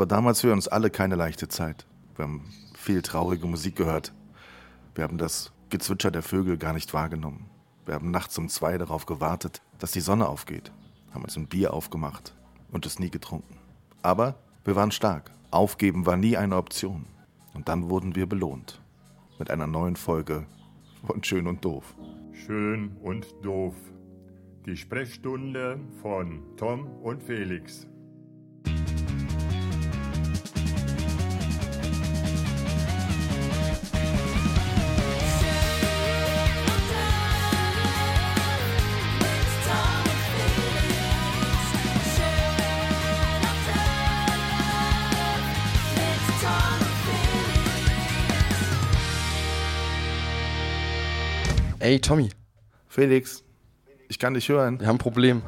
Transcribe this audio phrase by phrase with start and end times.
[0.00, 1.86] war damals für uns alle keine leichte Zeit.
[2.16, 4.14] Wir haben viel traurige Musik gehört.
[4.94, 7.50] Wir haben das Gezwitscher der Vögel gar nicht wahrgenommen.
[7.84, 10.72] Wir haben nachts um zwei darauf gewartet, dass die Sonne aufgeht,
[11.12, 12.34] haben uns ein Bier aufgemacht
[12.72, 13.58] und es nie getrunken.
[14.00, 15.32] Aber wir waren stark.
[15.50, 17.04] Aufgeben war nie eine Option.
[17.52, 18.80] Und dann wurden wir belohnt.
[19.38, 20.46] Mit einer neuen Folge
[21.06, 21.94] von Schön und Doof.
[22.32, 23.74] Schön und doof.
[24.64, 27.89] Die Sprechstunde von Tom und Felix.
[51.90, 52.30] Ey, Tommy,
[52.86, 53.42] Felix,
[54.06, 54.78] ich kann dich hören.
[54.78, 55.42] wir haben ein Problem.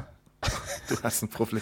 [0.89, 1.61] Du hast ein Problem.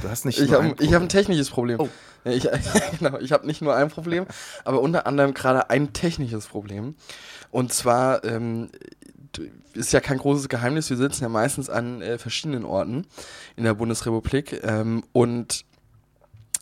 [0.00, 1.08] Du hast nicht Ich nur habe ein ich hab ein Problem.
[1.10, 1.80] technisches Problem.
[1.80, 1.88] Oh.
[2.24, 2.48] Ich,
[2.98, 4.24] genau, ich habe nicht nur ein Problem,
[4.64, 6.94] aber unter anderem gerade ein technisches Problem.
[7.50, 8.70] Und zwar ähm,
[9.74, 13.06] ist ja kein großes Geheimnis, wir sitzen ja meistens an äh, verschiedenen Orten
[13.54, 15.66] in der Bundesrepublik ähm, und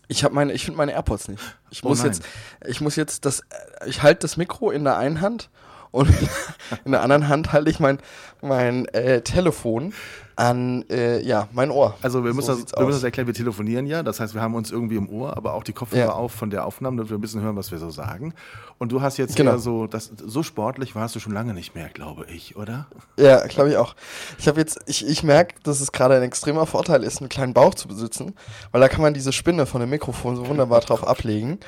[0.08, 1.40] ich habe meine, ich finde meine AirPods nicht.
[1.70, 2.08] Ich Oh muss nein.
[2.08, 2.24] jetzt,
[2.66, 3.44] ich muss jetzt das, äh,
[3.88, 5.50] ich halte das Mikro in der einen Hand
[5.94, 6.08] und
[6.84, 7.98] in der anderen Hand halte ich mein,
[8.42, 9.94] mein äh, Telefon
[10.36, 11.94] an, äh, ja, mein Ohr.
[12.02, 14.42] Also wir So müssen, das, wir müssen das erklären, wir telefonieren ja, das heißt, wir
[14.42, 16.12] haben uns irgendwie im Ohr, aber auch die Kopfhörer Ja.
[16.12, 18.34] auf von der Aufnahme, damit wir ein bisschen hören, was wir so sagen.
[18.78, 19.56] Und du hast jetzt Genau.
[19.58, 22.88] so, das, so sportlich warst du schon lange nicht mehr, glaube ich, oder?
[23.16, 23.94] Ja, glaube ich auch.
[24.38, 27.54] Ich habe jetzt, ich, ich merke, dass es gerade ein extremer Vorteil ist, einen kleinen
[27.54, 28.34] Bauch zu besitzen,
[28.72, 31.60] weil da kann man diese Spinne von dem Mikrofon so wunderbar drauf ablegen.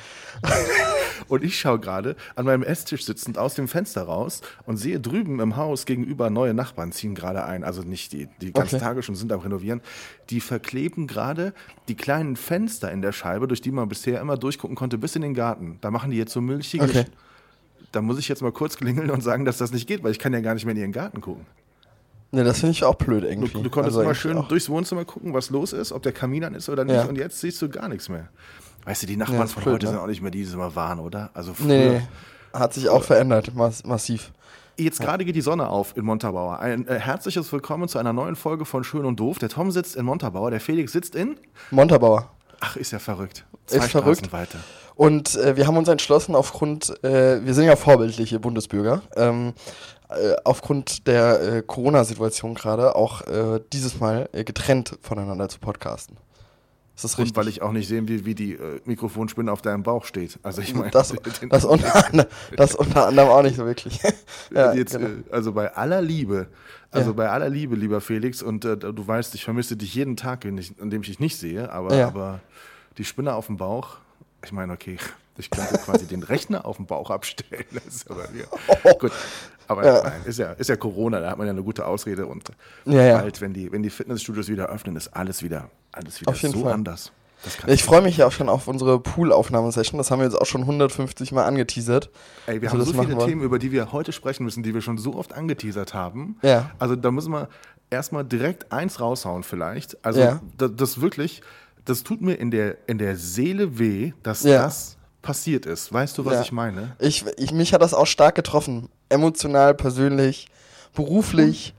[1.27, 5.39] Und ich schaue gerade an meinem Esstisch sitzend aus dem Fenster raus und sehe drüben
[5.39, 7.63] im Haus gegenüber neue Nachbarn ziehen gerade ein.
[7.63, 8.83] Also nicht die, die ganz Okay.
[8.83, 9.81] tagisch und sind am Renovieren.
[10.29, 11.53] Die verkleben gerade
[11.87, 15.21] die kleinen Fenster in der Scheibe, durch die man bisher immer durchgucken konnte, bis in
[15.21, 15.77] den Garten.
[15.81, 16.83] Da machen die jetzt so milchige.
[16.83, 17.05] Okay.
[17.91, 20.19] Da muss ich jetzt mal kurz klingeln und sagen, dass das nicht geht, weil ich
[20.19, 21.45] kann ja gar nicht mehr in ihren Garten gucken.
[22.31, 23.53] Ne, das finde ich auch blöd Du, irgendwie.
[23.63, 24.49] du konntest Also immer schön auch.
[24.49, 26.95] durchs Wohnzimmer gucken, was los ist, ob der Kamin an ist oder nicht.
[26.95, 27.05] Ja.
[27.05, 28.27] Und jetzt siehst du gar nichts mehr.
[28.87, 29.91] Weißt du, die Nachbarn Ja, von blöd, heute ne?
[29.91, 31.29] sind auch nicht mehr die, die mal waren, oder?
[31.33, 31.67] Also früher.
[31.67, 32.01] Nee,
[32.53, 34.31] hat sich auch verändert, mass massiv.
[34.77, 36.59] Jetzt gerade geht die Sonne auf in Montabaur.
[36.61, 39.39] Ein äh, herzliches Willkommen zu einer neuen Folge von Schön und Doof.
[39.39, 41.37] Der Tom sitzt in Montabaur, der Felix sitzt in.
[41.69, 42.31] Montabaur.
[42.61, 43.45] Ach, ist ja verrückt.
[43.65, 44.31] Ist Straßen verrückt.
[44.31, 44.59] weiter.
[44.95, 49.51] Und äh, wir haben uns entschlossen, aufgrund, äh, wir sind ja vorbildliche Bundesbürger, ähm,
[50.07, 56.15] äh, aufgrund der äh, Corona-Situation gerade auch äh, dieses Mal äh, getrennt voneinander zu podcasten.
[56.97, 57.37] Ist das Und richtig?
[57.37, 60.39] weil ich auch nicht sehen will, wie die äh, Mikrofonspinne auf deinem Bauch steht.
[60.41, 61.13] Also ich meine, das,
[61.49, 64.01] das, unter, anderem- das unter anderem auch nicht so wirklich.
[64.51, 65.05] ja, jetzt, genau.
[65.07, 66.47] äh, also bei aller Liebe,
[66.89, 67.15] also Ja.
[67.15, 70.57] bei aller Liebe, lieber Felix, und äh, du weißt, ich vermisse dich jeden Tag, in
[70.57, 72.07] dem ich dich nicht sehe, aber, Ja.
[72.07, 72.39] aber
[72.97, 73.97] die Spinne auf dem Bauch,
[74.43, 74.97] ich meine, okay,
[75.37, 77.63] ich könnte quasi den Rechner auf dem Bauch abstellen.
[77.87, 78.93] Ist aber ja.
[78.93, 79.11] Gut.
[79.67, 80.01] Aber Ja.
[80.01, 82.45] nein, ist ja, ist ja Corona, da hat man ja eine gute Ausrede und
[82.85, 86.53] bald, wenn die, wenn die Fitnessstudios wieder öffnen, ist alles wieder, alles wieder Auf jeden
[86.53, 86.73] so Fall.
[86.73, 87.11] anders.
[87.67, 89.97] Ich freue mich ja auch schon auf unsere Pool-Aufnahmesession.
[89.99, 92.09] Das haben wir jetzt auch schon 150 Mal angeteasert.
[92.47, 93.17] Ey, wir haben so viele.
[93.19, 96.37] Themen, über die wir heute sprechen müssen, die wir schon so oft angeteasert haben.
[96.41, 96.71] Ja.
[96.79, 97.47] Also da müssen wir
[97.91, 100.03] erstmal direkt eins raushauen vielleicht.
[100.03, 100.39] Also Ja.
[100.57, 101.41] das, das wirklich,
[101.85, 104.63] das tut mir in der, in der Seele weh, dass Ja.
[104.63, 105.93] das passiert ist.
[105.93, 106.41] Weißt du, was Ja.
[106.41, 106.95] ich meine?
[106.99, 108.89] Ich, ich, mich hat das auch stark getroffen.
[109.09, 110.47] Emotional, persönlich,
[110.95, 111.75] beruflich.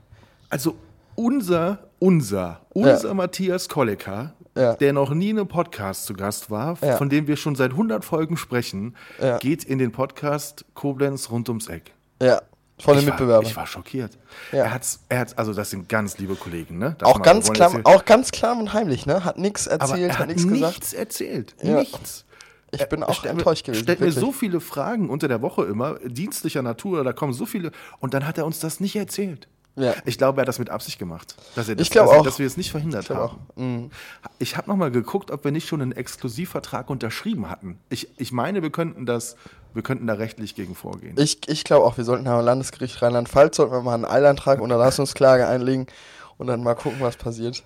[0.49, 0.75] Also
[1.15, 4.73] unser, unser, unser Matthias Kollecker, Ja.
[4.75, 6.97] der noch nie in einem Podcast zu Gast war, Ja.
[6.97, 9.37] von dem wir schon seit 100 Folgen sprechen, Ja.
[9.37, 11.93] geht in den Podcast Koblenz rund ums Eck.
[12.21, 12.41] Ja,
[12.79, 13.43] volle ich Mitbewerber.
[13.43, 14.17] War, ich war schockiert.
[14.51, 14.65] Ja.
[14.65, 16.95] Er hat's, er hat's, also das sind ganz liebe Kollegen, ne?
[16.99, 19.23] Das auch ganz klar, auch ganz klar und heimlich, ne?
[19.23, 20.59] Hat nichts erzählt, er hat hat nichts nichts
[20.89, 20.93] gesagt.
[20.93, 21.55] erzählt.
[21.61, 21.79] Ja.
[21.79, 22.25] Nichts.
[22.71, 23.81] Ich bin auch stellt mir- enttäuscht gewesen.
[23.83, 27.71] Stellt mir so viele Fragen unter der Woche immer, dienstlicher Natur, da kommen so viele,
[27.99, 29.47] und dann hat er uns das nicht erzählt.
[29.75, 29.93] Ja.
[30.05, 31.35] Ich glaube, er hat das mit Absicht gemacht.
[31.55, 32.23] Dass er das, Ich glaube dass, auch.
[32.23, 33.39] dass wir es nicht verhindert glaub haben.
[33.55, 33.57] auch.
[33.57, 33.91] Mhm.
[34.37, 37.79] Ich habe nochmal geguckt, ob wir nicht schon einen Exklusivvertrag unterschrieben hatten.
[37.89, 39.35] Ich, ich meine, wir könnten das,
[39.73, 41.15] wir könnten da rechtlich gegen vorgehen.
[41.17, 44.63] Ich, ich glaube auch, wir sollten am Landesgericht Rheinland-Pfalz sollten wir mal einen Eilantrag und
[44.65, 45.87] Unterlassungsklage einlegen
[46.39, 47.63] und dann mal gucken, was passiert.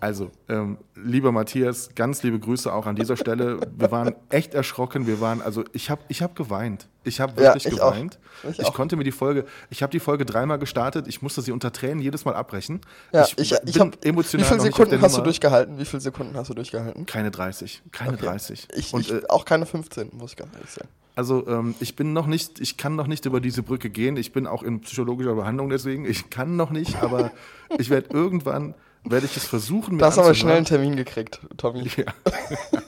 [0.00, 3.60] Also, ähm, lieber Matthias, ganz liebe Grüße auch an dieser Stelle.
[3.76, 5.06] Wir waren echt erschrocken.
[5.06, 6.86] Wir waren, also ich habe ich hab geweint.
[7.02, 7.92] Ich habe Ja, wirklich ich auch.
[7.92, 8.18] geweint.
[8.48, 8.74] Ich Ich, auch.
[8.74, 11.08] konnte mir die Folge, ich habe die Folge dreimal gestartet.
[11.08, 12.80] Ich musste sie unter Tränen jedes Mal abbrechen.
[13.12, 15.78] Ja, ich, ich, ich, bin hab, emotional Wie viele Sekunden hast du durchgehalten?
[15.78, 17.06] Wie viele Sekunden hast du durchgehalten?
[17.06, 17.82] Keine 30.
[17.90, 18.24] Keine Okay.
[18.26, 18.68] 30.
[18.76, 20.88] Ich, Und, ich, äh, auch keine 15, muss ich ganz ehrlich sagen.
[21.16, 24.16] Also ähm, ich bin noch nicht, ich kann noch nicht über diese Brücke gehen.
[24.18, 26.04] Ich bin auch in psychologischer Behandlung deswegen.
[26.04, 27.32] Ich kann noch nicht, aber
[27.78, 31.40] ich werde irgendwann, werde ich es versuchen, mir Du hast aber schnell einen Termin gekriegt,
[31.56, 31.90] Tommy.
[31.96, 32.04] Ja.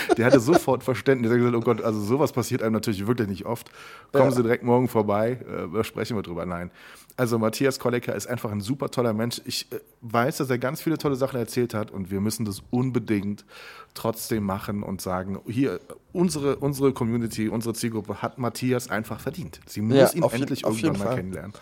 [0.16, 1.30] der hatte sofort Verständnis.
[1.30, 3.70] Er hat gesagt, oh Gott, also sowas passiert einem natürlich wirklich nicht oft.
[4.12, 4.30] Kommen.
[4.32, 5.38] Sie direkt morgen vorbei,
[5.74, 6.46] äh, sprechen wir drüber.
[6.46, 6.70] Nein.
[7.16, 9.40] Also Matthias Kollecker ist einfach ein super toller Mensch.
[9.44, 12.62] Ich äh, weiß, dass er ganz viele tolle Sachen erzählt hat und wir müssen das
[12.70, 13.44] unbedingt
[13.94, 15.80] trotzdem machen und sagen, hier,
[16.12, 19.60] unsere, unsere Community, unsere Zielgruppe hat Matthias einfach verdient.
[19.66, 21.52] Sie muss Ja, ihn auf endlich auf irgendwann mal kennenlernen.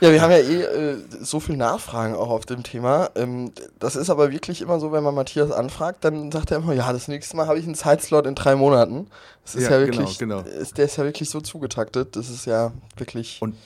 [0.00, 3.10] Ja, wir haben ja eh äh, so viel Nachfragen auch auf dem Thema.
[3.14, 6.74] Ähm, das ist aber wirklich immer so, wenn man Matthias anfragt, dann sagt er immer,
[6.74, 9.06] ja, das nächste Mal habe ich einen Zeitslot in drei Monaten.
[9.44, 10.40] Das ist ja, Ja, genau, wirklich, genau.
[10.40, 12.16] Ist, der ist ja wirklich so zugetaktet.
[12.16, 13.38] Das ist ja wirklich.
[13.40, 13.56] Und,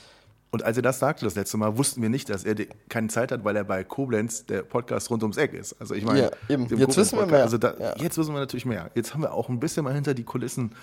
[0.52, 2.56] und als er das sagte das letzte Mal, wussten wir nicht, dass er
[2.88, 5.76] keine Zeit hat, weil er bei Koblenz der Podcast rund ums Eck ist.
[5.80, 6.66] Also ich meine, Ja, eben.
[6.76, 7.42] Jetzt wissen wir mehr.
[7.42, 7.94] Also da, Ja.
[7.98, 8.90] Jetzt wissen wir natürlich mehr.
[8.94, 10.74] Jetzt haben wir auch ein bisschen mal hinter die Kulissen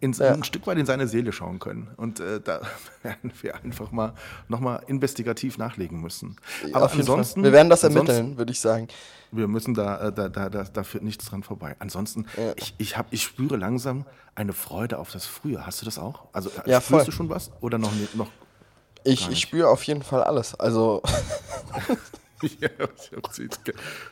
[0.00, 0.32] ins, Ja.
[0.34, 1.88] ein Stück weit in seine Seele schauen können.
[1.96, 2.60] Und äh, da
[3.02, 4.12] werden wir einfach mal
[4.46, 6.36] nochmal investigativ nachlegen müssen.
[6.72, 7.42] Aber auf ansonsten.
[7.42, 8.86] Wir werden das ermitteln, würde ich sagen.
[9.32, 11.74] wir müssen da, äh, da, da, da, da führt nichts dran vorbei.
[11.80, 12.52] Ansonsten, Ja.
[12.56, 14.04] ich, ich, hab, ich spüre langsam
[14.36, 15.66] eine Freude auf das Frühjahr.
[15.66, 16.26] Hast du das auch?
[16.32, 17.04] Also Ja, spürst voll.
[17.04, 17.50] du schon was?
[17.60, 18.14] Oder noch nicht?
[18.14, 18.28] Noch?
[19.08, 20.54] Ich, ich spüre auf jeden Fall alles.
[20.54, 21.02] Also,
[22.60, 22.68] Ja,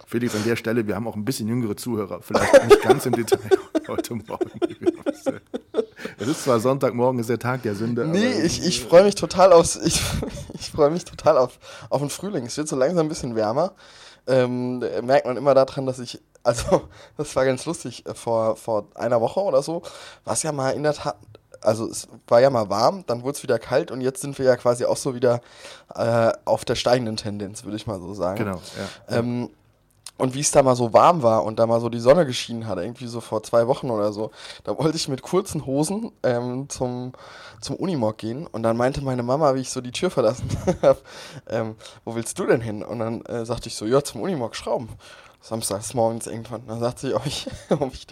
[0.06, 3.12] Felix, an der Stelle, wir haben auch ein bisschen jüngere Zuhörer, vielleicht nicht ganz im
[3.12, 3.38] Detail
[3.88, 4.50] heute Morgen.
[6.18, 8.04] Es ist zwar Sonntagmorgen, ist der Tag der Sünde.
[8.06, 9.76] nee, ich, ich freue mich total aufs.
[9.76, 10.00] Ich,
[10.54, 11.58] ich freue mich total auf,
[11.88, 12.46] auf den Frühling.
[12.46, 13.74] Es wird so langsam ein bisschen wärmer.
[14.26, 16.20] Ähm, äh, merkt man immer daran, dass ich.
[16.42, 18.06] Also, das war ganz lustig.
[18.06, 19.82] äh, Vor, vor einer Woche oder so
[20.24, 21.16] war es ja mal in der Tat.
[21.60, 24.46] Also, es war ja mal warm, dann wurde es wieder kalt und jetzt sind wir
[24.46, 25.40] ja quasi auch so wieder
[25.94, 28.38] äh, auf der steigenden Tendenz, würde ich mal so sagen.
[28.38, 28.60] Genau,
[29.08, 29.18] ja.
[29.18, 29.50] Ähm,
[30.18, 32.66] und wie es da mal so warm war und da mal so die Sonne geschienen
[32.66, 34.30] hat, irgendwie so vor zwei Wochen oder so,
[34.64, 37.12] da wollte ich mit kurzen Hosen ähm, zum,
[37.60, 40.48] zum Unimog gehen und dann meinte meine Mama, wie ich so die Tür verlassen
[40.82, 41.00] habe,
[41.48, 42.82] ähm, wo willst du denn hin?
[42.82, 44.88] Und dann äh, sagte ich so, ja, zum Unimog schrauben.
[45.40, 46.66] Samstags morgens irgendwann.
[46.66, 48.06] Dann sagt sie, ob ich, ob ich,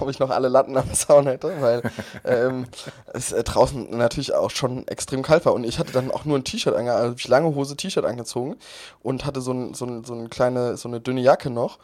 [0.00, 1.82] ob ich noch alle Latten am Zaun hätte, weil
[2.24, 2.66] ähm,
[3.12, 5.54] es äh, draußen natürlich auch schon extrem kalt war.
[5.54, 8.56] Und ich hatte dann auch nur ein T-Shirt angezogen, also ich lange Hose, T-Shirt angezogen
[9.02, 11.78] und hatte so, ein, so, ein, so, eine kleine, so eine dünne Jacke noch.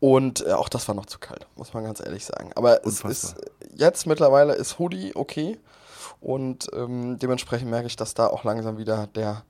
[0.00, 2.52] Und äh, auch das war noch zu kalt, muss man ganz ehrlich sagen.
[2.54, 3.36] Aber es ist
[3.74, 5.58] jetzt mittlerweile ist Hoodie okay.
[6.20, 9.44] Und ähm, dementsprechend merke ich, dass da auch langsam wieder der,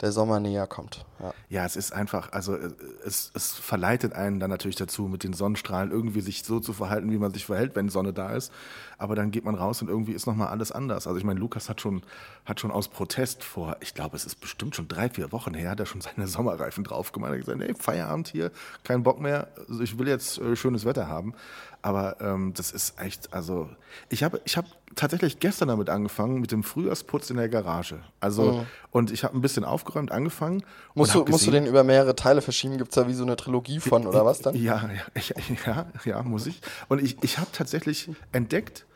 [0.00, 1.04] der Sommer näher kommt.
[1.20, 1.34] Ja.
[1.48, 2.70] Ja, es ist einfach, also äh,
[3.04, 7.10] es, es verleitet einen dann natürlich dazu, mit den Sonnenstrahlen irgendwie sich so zu verhalten,
[7.10, 8.52] wie man sich verhält, wenn Sonne da ist.
[8.98, 11.06] Aber dann geht man raus und irgendwie ist nochmal alles anders.
[11.06, 12.02] Also ich meine, Lukas hat schon,
[12.44, 15.70] hat schon aus Protest vor, ich glaube, es ist bestimmt schon drei, vier Wochen her,
[15.70, 17.30] hat er schon seine Sommerreifen drauf gemacht.
[17.30, 18.50] Er hat gesagt, nee, Feierabend hier,
[18.84, 21.34] kein Bock mehr, also ich will jetzt äh, schönes Wetter haben.
[21.82, 23.68] Aber ähm, das ist echt, also
[24.08, 28.00] ich habe ich hab tatsächlich gestern damit angefangen, mit dem Frühjahrsputz in der Garage.
[28.20, 30.56] Also, und ich habe ein bisschen aufgeräumt angefangen.
[30.56, 30.62] Mhm.
[30.94, 32.78] Musst, du, hab musst du gesehen- den über mehrere Teile verschieben?
[32.78, 34.54] Gibt es da wie so eine Trilogie von oder was dann?
[34.54, 36.60] Ja, ja, ja, ja, muss ich.
[36.88, 38.86] Und ich, ich habe tatsächlich entdeckt,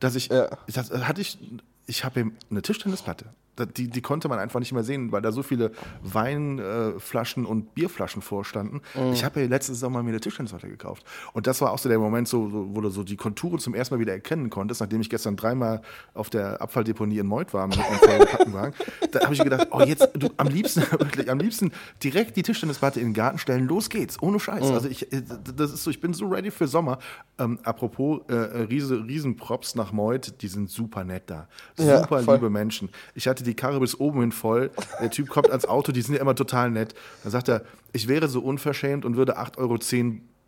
[0.00, 0.48] dass ich, Ja.
[0.72, 1.38] das hatte ich,
[1.86, 3.26] ich habe eine Tischtennisplatte.
[3.76, 5.70] Die, die konnte man einfach nicht mehr sehen, weil da so viele
[6.02, 8.80] Weinflaschen und Bierflaschen vorstanden.
[8.94, 9.12] Mhm.
[9.12, 11.04] Ich habe ja letztes Sommer mir eine Tischtennisplatte gekauft.
[11.32, 13.94] Und das war auch so der Moment, so, wo du so die Konturen zum ersten
[13.94, 15.82] Mal wieder erkennen konntest, nachdem ich gestern dreimal
[16.14, 18.74] auf der Abfalldeponie in Meudt war mit einem vollgepackten Wagen.
[19.12, 21.70] Da habe ich gedacht, oh, jetzt, du, am liebsten, wirklich, am liebsten
[22.02, 24.70] direkt die Tischtennisplatte in den Garten stellen, los geht's, ohne Scheiß.
[24.70, 25.22] Also ich, äh,
[25.56, 26.98] das ist so, ich bin so ready für Sommer.
[27.38, 31.48] Ähm, apropos, äh, Riese, Riesenprops nach Meudt, die sind super nett da.
[31.78, 32.34] Ja, Super voll.
[32.34, 32.88] liebe Menschen.
[33.14, 34.70] Ich hatte die Karre bis oben hin voll.
[35.00, 36.94] Der Typ kommt ans Auto, die sind ja immer total nett.
[37.22, 39.78] Dann sagt er, ich wäre so unverschämt und würde 8,10 Euro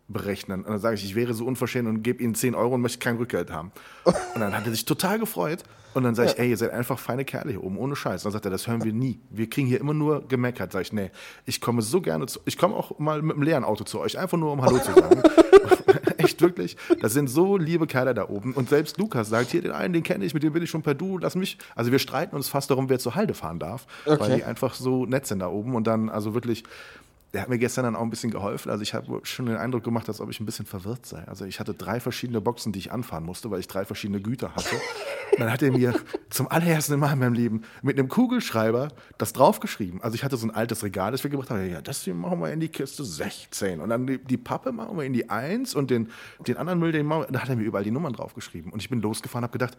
[0.07, 0.61] berechnen.
[0.61, 2.99] Und dann sage ich, ich wäre so unverschämt und gebe Ihnen 10 Euro und möchte
[2.99, 3.71] kein Rückgeld haben.
[4.05, 5.63] Und dann hat er sich total gefreut.
[5.97, 8.21] Und dann sage ich, ey, ihr seid einfach feine Kerle hier oben, ohne Scheiß.
[8.21, 9.19] Dann sagt er, das hören wir nie.
[9.31, 10.71] Wir kriegen hier immer nur gemeckert.
[10.71, 11.09] Sag ich, nee,
[11.45, 14.17] ich komme so gerne zu, ich komme auch mal mit einem leeren Auto zu euch,
[14.19, 15.23] einfach nur um Hallo zu sagen.
[16.17, 16.77] Echt wirklich.
[17.01, 18.53] Das sind so liebe Kerle da oben.
[18.53, 20.81] Und selbst Lukas sagt, hier den einen, den kenne ich, mit dem bin ich schon
[20.83, 21.57] per Du, lass mich.
[21.75, 24.35] Also wir streiten uns fast darum, wer zur Halde fahren darf, weil Okay.
[24.37, 25.75] die einfach so nett sind da oben.
[25.75, 26.63] Und dann, also wirklich,
[27.33, 28.71] der hat mir gestern dann auch ein bisschen geholfen.
[28.71, 31.23] Also ich habe schon den Eindruck gemacht, als ob ich ein bisschen verwirrt sei.
[31.27, 34.55] Also ich hatte drei verschiedene Boxen, die ich anfahren musste, weil ich drei verschiedene Güter
[34.55, 34.75] hatte.
[35.33, 35.93] Und dann hat er mir
[36.29, 40.01] zum allerersten Mal in meinem Leben mit einem Kugelschreiber das draufgeschrieben.
[40.01, 41.69] Also ich hatte so ein altes Regal, das wir gebracht haben.
[41.69, 43.81] Ja, das hier machen wir in die Kiste 16.
[43.81, 46.09] Und dann die, die Pappe machen wir in die 1 und den,
[46.47, 47.27] den anderen Müll, den machen wir.
[47.27, 48.71] Da hat er mir überall die Nummern draufgeschrieben.
[48.71, 49.77] Und ich bin losgefahren, habe gedacht,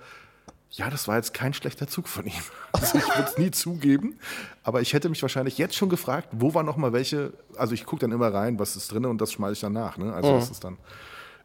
[0.70, 2.32] ja, das war jetzt kein schlechter Zug von ihm.
[2.72, 4.18] Also ich würde es nie zugeben,
[4.62, 7.87] aber ich hätte mich wahrscheinlich jetzt schon gefragt, wo war noch mal welche, also ich
[7.87, 9.96] gucke dann immer rein, was ist drin und das schmeiße ich dann nach.
[9.96, 10.12] Ne?
[10.12, 10.76] Also das ist dann,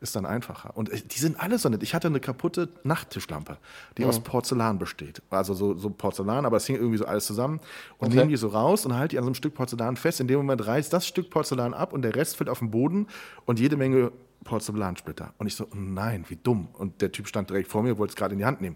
[0.01, 0.75] ist dann einfacher.
[0.75, 1.81] Und äh, die sind alle so nett.
[1.81, 3.57] Ich hatte eine kaputte Nachttischlampe,
[3.97, 5.21] die aus Porzellan besteht.
[5.29, 7.61] Also so, so Porzellan, aber es hing irgendwie so alles zusammen.
[7.97, 8.17] Und Okay.
[8.17, 10.19] nehme die so raus und halte die an so einem Stück Porzellan fest.
[10.19, 13.07] In dem Moment reißt das Stück Porzellan ab und der Rest fällt auf den Boden
[13.45, 14.11] und jede Menge
[14.43, 15.33] Porzellansplitter.
[15.37, 16.67] Und ich so, nein, wie dumm.
[16.73, 18.75] Und der Typ stand direkt vor mir, wollte es gerade in die Hand nehmen.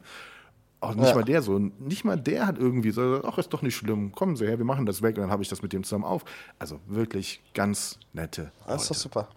[0.79, 1.15] Auch nicht ja.
[1.15, 4.35] mal der so, nicht mal der hat irgendwie so, ach, ist doch nicht schlimm, kommen
[4.35, 6.23] Sie her, wir machen das weg und dann habe ich das mit dem zusammen auf.
[6.59, 8.51] Also wirklich ganz nette.
[8.67, 9.27] Das ist doch super.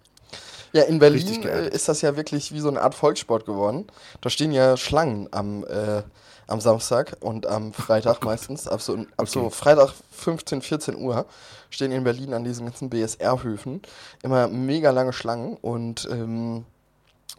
[0.73, 3.87] Ja, in Berlin ist das ja wirklich wie so eine Art Volkssport geworden.
[4.21, 6.03] Da stehen ja Schlangen am, äh,
[6.47, 8.67] am Samstag und am Freitag oh meistens.
[8.67, 9.29] Ab so, ab okay.
[9.29, 11.25] so Freitag 15, 14 Uhr
[11.69, 13.81] stehen in Berlin an diesen ganzen BSR-Höfen
[14.23, 16.65] immer mega lange Schlangen und ähm,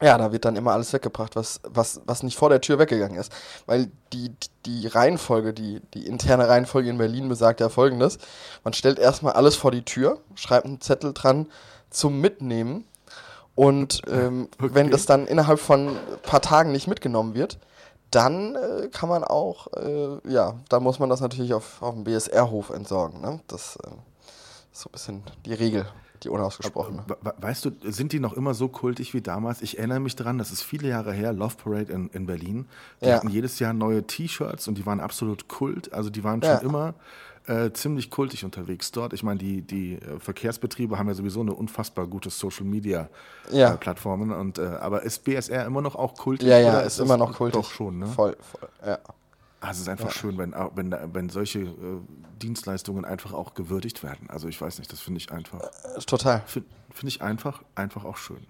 [0.03, 3.17] ja, da wird dann immer alles weggebracht, was, was, was nicht vor der Tür weggegangen
[3.17, 3.33] ist.
[3.67, 4.35] Weil die,
[4.67, 8.19] die Reihenfolge, die, die interne Reihenfolge in Berlin besagt ja folgendes.
[8.65, 11.47] Man stellt erstmal alles vor die Tür, schreibt einen Zettel dran
[11.91, 12.85] zum Mitnehmen.
[13.55, 14.71] Und ähm, okay.
[14.73, 17.59] wenn das dann innerhalb von ein paar Tagen nicht mitgenommen wird,
[18.11, 22.05] dann äh, kann man auch, äh, ja, da muss man das natürlich auf, auf dem
[22.05, 23.21] BSR-Hof entsorgen.
[23.21, 23.41] Ne?
[23.47, 23.89] Das äh,
[24.73, 25.87] ist so ein bisschen die Regel
[26.25, 27.05] die unausgesprochene.
[27.39, 29.63] Weißt du, sind die noch immer so kultig wie damals?
[29.63, 32.67] Ich erinnere mich daran, das ist viele Jahre her, Love Parade in, in Berlin.
[33.01, 33.17] Die ja.
[33.17, 35.93] hatten jedes Jahr neue T-Shirts und die waren absolut kult.
[35.93, 36.59] Also die waren schon ja.
[36.59, 36.95] immer
[37.47, 39.13] äh, ziemlich kultig unterwegs dort.
[39.13, 43.09] Ich meine, die, die äh, Verkehrsbetriebe haben ja sowieso eine unfassbar gute Social Media
[43.51, 43.75] ja.
[43.75, 44.31] äh, Plattformen.
[44.31, 46.49] Und, äh, aber ist BSR immer noch auch kultig?
[46.49, 47.61] Ja, ja, ist, ist immer noch kultig.
[47.61, 48.07] Doch schon, ne?
[48.07, 48.99] Voll, voll, ja.
[49.63, 50.13] Also es ist einfach ja.
[50.13, 52.01] schön, wenn, wenn, wenn solche äh,
[52.43, 54.29] Dienstleistungen einfach auch gewürdigt werden.
[54.29, 55.61] Also ich weiß nicht, das finde ich einfach.
[55.61, 56.43] Äh, total.
[56.47, 58.45] Finde find ich einfach, einfach auch schön.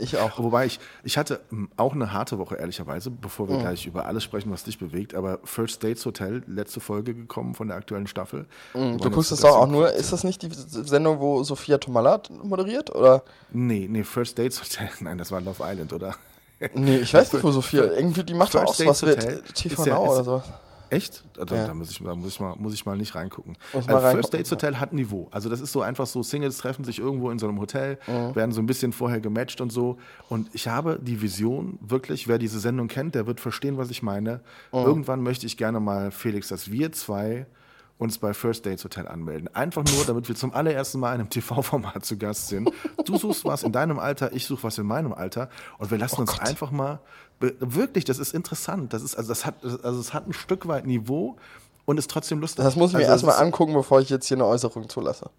[0.00, 0.38] Ich auch.
[0.38, 1.40] Wobei ich, ich hatte
[1.76, 3.60] auch eine harte Woche, ehrlicherweise, bevor wir mhm.
[3.60, 5.14] gleich über alles sprechen, was dich bewegt.
[5.14, 8.46] Aber First Dates Hotel, letzte Folge gekommen von der aktuellen Staffel.
[8.72, 8.98] Mhm.
[8.98, 12.94] Du guckst es auch, auch nur, ist das nicht die Sendung, wo Sophia Tomalat moderiert?
[12.94, 13.22] Oder?
[13.52, 16.16] Nee, nee, First Dates Hotel, nein, das war Love Island, oder?
[16.74, 17.84] Nee, ich weiß nicht, wo Sophia.
[17.84, 20.42] Irgendwie, die macht doch auch was mit TV Now oder so.
[20.90, 21.24] Echt?
[21.34, 21.66] Da, ja.
[21.66, 23.56] da, muss ich, da muss, ich mal, muss ich mal nicht reingucken.
[23.72, 25.28] Mal also First Dates Hotel hat Niveau.
[25.30, 28.34] Also das ist so einfach so, Singles treffen sich irgendwo in so einem Hotel, mhm.
[28.36, 29.98] werden so ein bisschen vorher gematcht und so.
[30.28, 34.02] Und ich habe die Vision, wirklich, wer diese Sendung kennt, der wird verstehen, was ich
[34.02, 34.40] meine.
[34.72, 34.78] Mhm.
[34.78, 37.46] Irgendwann möchte ich gerne mal, Felix, dass wir zwei
[37.98, 39.48] uns bei First Dates Hotel anmelden.
[39.54, 42.70] Einfach nur, damit wir zum allerersten Mal in einem TV-Format zu Gast sind.
[43.04, 45.48] Du suchst was in deinem Alter, ich suche was in meinem Alter
[45.78, 46.40] und wir lassen oh uns Gott.
[46.40, 47.00] einfach mal
[47.40, 48.92] wirklich, das ist interessant.
[48.92, 51.36] Das ist also das hat also es hat ein Stück weit Niveau
[51.84, 52.64] und ist trotzdem lustig.
[52.64, 55.30] Das muss ich mir also erstmal angucken, bevor ich jetzt hier eine Äußerung zulasse.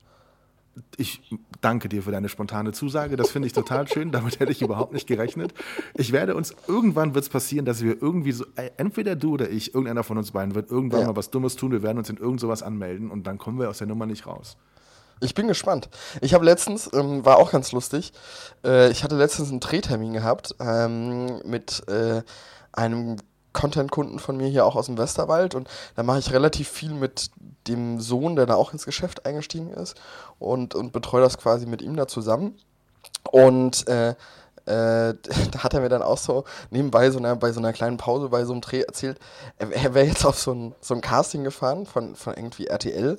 [0.97, 1.21] Ich
[1.61, 3.15] danke dir für deine spontane Zusage.
[3.15, 4.11] Das finde ich total schön.
[4.11, 5.53] Damit hätte ich überhaupt nicht gerechnet.
[5.93, 9.49] Ich werde uns, irgendwann wird es passieren, dass wir irgendwie so, äh, entweder du oder
[9.49, 11.07] ich, irgendeiner von uns beiden wird irgendwann ja.
[11.07, 11.71] mal was Dummes tun.
[11.71, 14.27] Wir werden uns in irgend sowas anmelden und dann kommen wir aus der Nummer nicht
[14.27, 14.57] raus.
[15.21, 15.89] Ich bin gespannt.
[16.21, 18.11] Ich habe letztens, ähm, war auch ganz lustig,
[18.65, 22.21] äh, ich hatte letztens einen Drehtermin gehabt ähm, mit äh,
[22.73, 23.17] einem
[23.55, 27.31] Content-Kunden von mir hier auch aus dem Westerwald und da mache ich relativ viel mit
[27.67, 29.95] dem Sohn, der da auch ins Geschäft eingestiegen ist
[30.37, 32.55] und, und betreue das quasi mit ihm da zusammen.
[33.31, 34.15] Und äh,
[34.65, 35.13] äh,
[35.51, 38.29] da hat er mir dann auch so nebenbei so einer, bei so einer kleinen Pause
[38.29, 39.19] bei so einem Dreh erzählt,
[39.57, 43.17] er, er wäre jetzt auf so ein, so ein Casting gefahren von, von irgendwie RTL,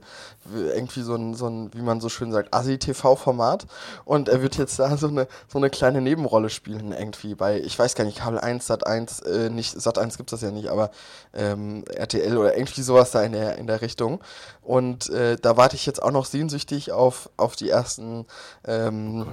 [0.53, 3.67] irgendwie so ein, so ein, wie man so schön sagt, Asi-TV-Format
[4.05, 7.79] und er wird jetzt da so eine, so eine kleine Nebenrolle spielen irgendwie bei, ich
[7.79, 10.55] weiß gar nicht, Kabel 1, Sat 1, äh, nicht, Sat 1 gibt es das ja
[10.55, 10.91] nicht, aber
[11.35, 14.21] ähm, RTL oder irgendwie sowas da in der, in der Richtung
[14.67, 18.27] und äh, da warte ich jetzt auch noch sehnsüchtig auf, auf die ersten
[18.65, 19.27] ähm,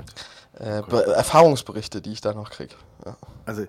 [0.60, 2.76] oh äh, Erfahrungsberichte, die ich da noch kriege.
[3.04, 3.18] Ja.
[3.46, 3.66] Also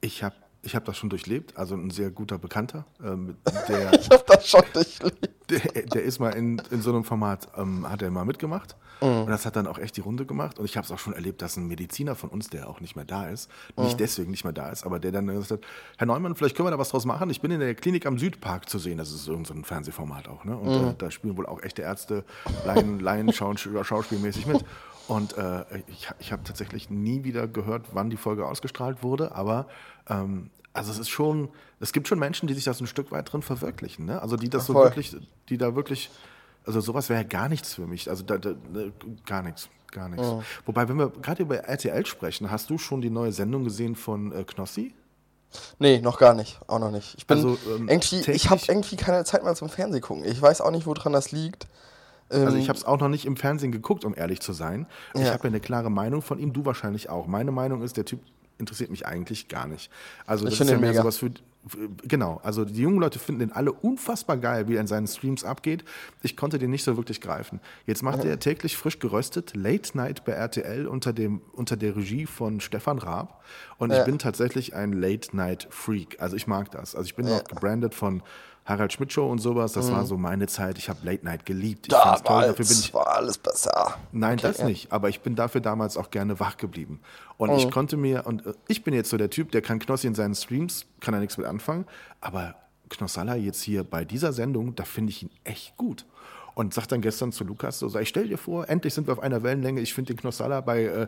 [0.00, 2.86] ich habe ich hab das schon durchlebt, also ein sehr guter Bekannter.
[3.02, 3.36] Ähm,
[3.68, 5.30] der, ich habe das schon durchlebt.
[5.50, 8.76] Der, der, ist mal in, in so einem Format, ähm, hat er mal mitgemacht.
[9.02, 9.22] Mhm.
[9.22, 10.58] Und das hat dann auch echt die Runde gemacht.
[10.58, 12.96] Und ich habe es auch schon erlebt, dass ein Mediziner von uns, der auch nicht
[12.96, 13.84] mehr da ist, mhm.
[13.84, 15.60] nicht deswegen nicht mehr da ist, aber der dann gesagt hat,
[15.98, 17.28] Herr Neumann, vielleicht können wir da was draus machen.
[17.28, 18.96] Ich bin in der Klinik am Südpark zu sehen.
[18.96, 20.44] Das ist irgendein so Fernsehformat auch.
[20.44, 20.56] Ne?
[20.56, 20.88] Und mhm.
[20.88, 22.24] äh, da spielen wohl auch echte Ärzte,
[22.64, 24.64] Laien, Laien schauspielmäßig mit.
[25.06, 29.66] Und äh, ich, ich habe tatsächlich nie wieder gehört, wann die Folge ausgestrahlt wurde, aber
[30.08, 31.48] ähm, also es ist schon,
[31.80, 34.20] es gibt schon Menschen, die sich das ein Stück weit drin verwirklichen, ne?
[34.20, 35.16] Also die das Ach, so wirklich,
[35.48, 36.10] die da wirklich,
[36.66, 38.10] also sowas wäre ja gar nichts für mich.
[38.10, 38.54] Also da, da,
[39.24, 40.26] gar nichts, gar nichts.
[40.26, 40.42] Oh.
[40.66, 44.32] Wobei, wenn wir gerade über RTL sprechen, hast du schon die neue Sendung gesehen von
[44.32, 44.94] äh, Knossi?
[45.78, 46.58] Nee, noch gar nicht.
[46.66, 47.14] Auch noch nicht.
[47.16, 50.24] Ich bin also, ähm, irgendwie, ich habe irgendwie keine Zeit mehr zum Fernsehen gucken.
[50.24, 51.68] Ich weiß auch nicht, woran das liegt.
[52.34, 54.86] Also ich ähm, habe es auch noch nicht im Fernsehen geguckt, um ehrlich zu sein.
[55.14, 55.22] Ja.
[55.22, 57.26] Ich habe ja eine klare Meinung von ihm, du wahrscheinlich auch.
[57.26, 58.20] Meine Meinung ist, der Typ
[58.58, 59.90] interessiert mich eigentlich gar nicht.
[60.26, 61.02] Also das ich ist ja mehr mega.
[61.02, 61.30] sowas für
[62.06, 65.44] genau, also die jungen Leute finden den alle unfassbar geil, wie er in seinen Streams
[65.44, 65.84] abgeht.
[66.22, 67.60] Ich konnte den nicht so wirklich greifen.
[67.86, 68.30] Jetzt macht ja.
[68.30, 72.98] er täglich frisch geröstet Late Night bei RTL unter dem unter der Regie von Stefan
[72.98, 73.42] Raab
[73.78, 74.00] und ja.
[74.00, 76.20] ich bin tatsächlich ein Late Night Freak.
[76.20, 76.94] Also ich mag das.
[76.94, 77.36] Also ich bin ja.
[77.36, 78.22] auch gebrandet von
[78.64, 80.78] Harald Schmidt Show und sowas, das war so meine Zeit.
[80.78, 81.86] Ich habe Late Night geliebt.
[81.86, 81.96] Ich Mhm.
[81.96, 83.98] Da fand's war, Dafür bin ich, war alles besser.
[84.12, 84.64] nein, Okay, das ja.
[84.66, 84.90] nicht.
[84.90, 87.00] Aber ich bin dafür damals auch gerne wach geblieben.
[87.36, 87.56] Und Mhm.
[87.56, 90.14] ich konnte mir, und äh, ich bin jetzt so der Typ, der kann Knossi in
[90.14, 91.84] seinen Streams, kann er nichts mit anfangen.
[92.22, 92.54] Aber
[92.88, 96.06] Knossalla jetzt hier bei dieser Sendung, da finde ich ihn echt gut.
[96.54, 99.12] Und sagt dann gestern zu Lukas so, sag ich stell dir vor, endlich sind wir
[99.12, 99.80] auf einer Wellenlänge.
[99.80, 101.06] Ich finde den Knossalla bei, äh,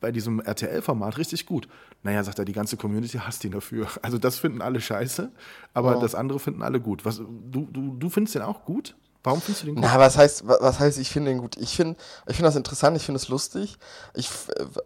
[0.00, 1.66] bei diesem RTL-Format richtig gut.
[2.02, 3.88] Naja, sagt er, die ganze Community hasst ihn dafür.
[4.02, 5.30] Also das finden alle scheiße,
[5.74, 7.04] aber das andere finden alle gut.
[7.04, 8.94] Was, du, du, du findest den auch gut?
[9.24, 9.84] Warum findest du den gut?
[9.84, 11.56] Na, was heißt, wa- was heißt, ich finde den gut?
[11.56, 13.78] Ich finde, ich finde das interessant, ich finde es lustig.
[14.14, 14.28] Ich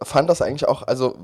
[0.03, 1.17] fand das eigentlich auch, also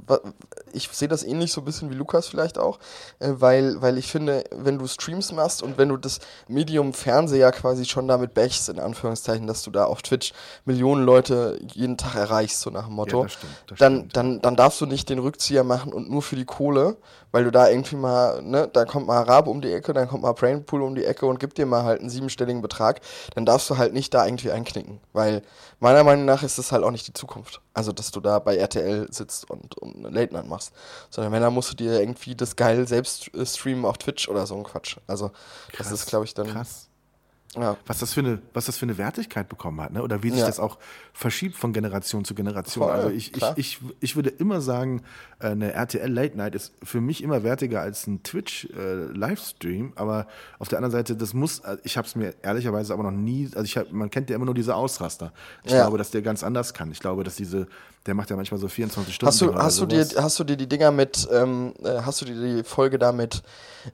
[0.72, 2.80] ich sehe das ähnlich so ein bisschen wie Lukas vielleicht auch,
[3.20, 7.52] äh, weil, weil ich finde, wenn du Streams machst und wenn du das Medium Fernseher
[7.52, 10.34] quasi schon damit bechst, in Anführungszeichen, dass du da auf Twitch
[10.66, 14.18] Millionen Leute jeden Tag erreichst, so nach dem Motto, Ja, das stimmt, das dann, stimmt.
[14.18, 16.98] dann, dann darfst du nicht den Rückzieher machen und nur für die Kohle,
[17.34, 20.22] weil du da irgendwie mal, ne, da kommt mal Rabe um die Ecke, dann kommt
[20.22, 23.02] mal Brainpool um die Ecke und gibt dir mal halt einen siebenstelligen Betrag,
[23.34, 25.42] dann darfst du halt nicht da irgendwie einknicken, weil
[25.80, 27.60] meiner Meinung nach ist das halt auch nicht die Zukunft.
[27.74, 30.74] Also, dass du da bei RTL sitzt und, und Late Night machst,
[31.10, 34.46] sondern wenn, dann musst du dir irgendwie das geil selbst äh, streamen auf Twitch oder
[34.46, 34.98] so ein Quatsch.
[35.08, 35.32] Also,
[35.78, 36.88] das ist, glaube ich, dann, Krass.
[37.56, 37.78] Ja.
[37.86, 40.02] was das für eine, was das für eine Wertigkeit bekommen hat, ne?
[40.04, 40.46] Oder wie sich Ja.
[40.48, 40.78] das auch
[41.14, 42.84] verschiebt von Generation zu Generation.
[42.86, 45.02] Voll, also ich, ich, ich, ich würde immer sagen,
[45.40, 49.94] äh, eine RTL Late Night ist für mich immer wertiger als ein Twitch äh, Livestream.
[49.96, 50.28] Aber
[50.60, 53.46] auf der anderen Seite, das muss, äh, ich habe es mir ehrlicherweise aber noch nie,
[53.54, 55.32] also ich hab, man kennt ja immer nur diese Ausraster.
[55.64, 55.82] Ich Ja.
[55.84, 56.92] glaube, dass der ganz anders kann.
[56.92, 57.68] Ich glaube, dass diese,
[58.06, 59.28] der macht ja manchmal so 24 Stunden.
[59.28, 62.26] Hast du, hast, du dir, hast du dir die Dinger mit, ähm, äh, hast du
[62.26, 63.44] dir die Folge da mit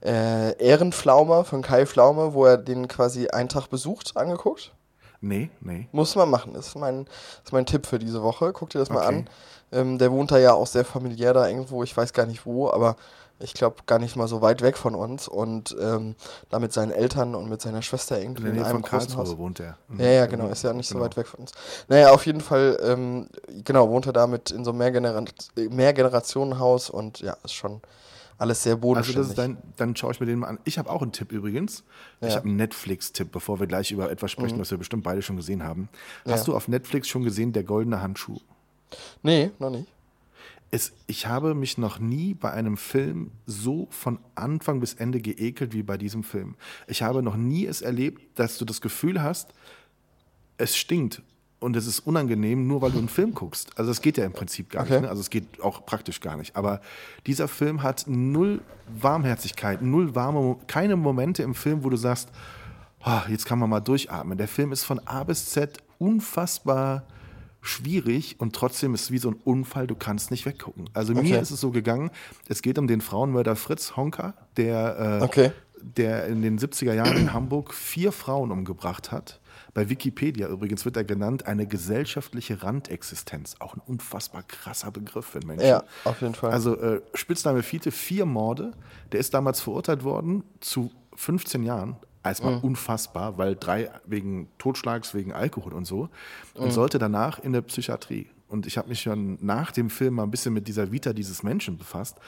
[0.04, 4.72] äh, Ehrenflaume von Kai Pflaume, wo er den quasi einen Tag besucht, angeguckt?
[5.20, 5.86] Nee, nee.
[5.92, 7.06] Muss man machen, ist mein,
[7.44, 8.52] ist mein Tipp für diese Woche.
[8.52, 9.06] Guck dir das mal Okay.
[9.08, 9.28] an.
[9.72, 12.68] Ähm, der wohnt da ja auch sehr familiär da irgendwo, ich weiß gar nicht wo,
[12.70, 12.96] aber
[13.42, 16.14] ich glaube gar nicht mal so weit weg von uns und ähm,
[16.50, 19.36] da mit seinen Eltern und mit seiner Schwester In irgendwie in, Nähe einem großen Haus.
[19.38, 19.76] wohnt er.
[19.88, 20.00] Mhm.
[20.00, 21.04] Ja, ja, genau, ist ja nicht so Genau.
[21.06, 21.52] weit weg von uns.
[21.88, 23.28] Naja, auf jeden Fall, ähm,
[23.64, 25.24] genau, wohnt er da mit in so einem Mehrgenera
[25.56, 27.80] Mehrgenerationenhaus und ja, ist schon
[28.38, 29.20] alles sehr Also bodenständig.
[29.22, 30.58] das ist dein, dann schaue ich mir den mal an.
[30.64, 31.84] Ich habe auch einen Tipp übrigens.
[32.20, 32.28] Ich Ja.
[32.28, 32.34] Mhm.
[32.36, 35.62] habe einen Netflix-Tipp, bevor wir gleich über etwas sprechen, was wir bestimmt beide schon gesehen
[35.62, 35.88] haben.
[36.26, 36.52] Hast Ja.
[36.52, 38.38] du auf Netflix schon gesehen, der goldene Handschuh?
[39.22, 39.86] nee, noch nicht.
[40.72, 45.74] Es, ich habe mich noch nie bei einem Film so von Anfang bis Ende geekelt
[45.74, 46.54] wie bei diesem Film.
[46.86, 49.52] Ich habe noch nie es erlebt, dass du das Gefühl hast,
[50.58, 51.22] es stinkt
[51.58, 53.76] und es ist unangenehm, nur weil du einen Film guckst.
[53.76, 54.92] Also das geht ja im Prinzip gar Okay.
[54.92, 55.02] nicht.
[55.02, 55.08] Ne?
[55.08, 56.54] Also es geht auch praktisch gar nicht.
[56.54, 56.80] Aber
[57.26, 58.60] dieser Film hat null
[59.00, 62.28] Warmherzigkeit, null warme, keine Momente im Film, wo du sagst,
[63.02, 64.38] "Ah, jetzt kann man mal durchatmen.
[64.38, 67.02] Der Film ist von A bis Z unfassbar
[67.62, 70.88] schwierig und trotzdem ist es wie so ein Unfall, du kannst nicht weggucken.
[70.94, 71.22] Also Okay.
[71.22, 72.10] mir ist es so gegangen,
[72.48, 75.52] es geht um den Frauenmörder Fritz Honka, der, äh, Okay.
[75.82, 79.40] der in den 70er Jahren in Hamburg vier Frauen umgebracht hat.
[79.72, 83.56] Bei Wikipedia übrigens wird er genannt, eine gesellschaftliche Randexistenz.
[83.60, 85.66] Auch ein unfassbar krasser Begriff für Menschen.
[85.68, 86.50] Ja, auf jeden Fall.
[86.50, 88.72] Also äh, Spitzname Fiete, vier Morde.
[89.12, 91.96] Der ist damals verurteilt worden zu 15 Jahren.
[92.22, 92.60] Erstmal Mhm.
[92.60, 96.10] unfassbar, weil drei wegen Totschlags, wegen Alkohol und so.
[96.54, 96.70] Und Mhm.
[96.70, 98.26] sollte danach in der Psychiatrie.
[98.48, 101.42] Und ich habe mich schon nach dem Film mal ein bisschen mit dieser Vita dieses
[101.42, 102.18] Menschen befasst.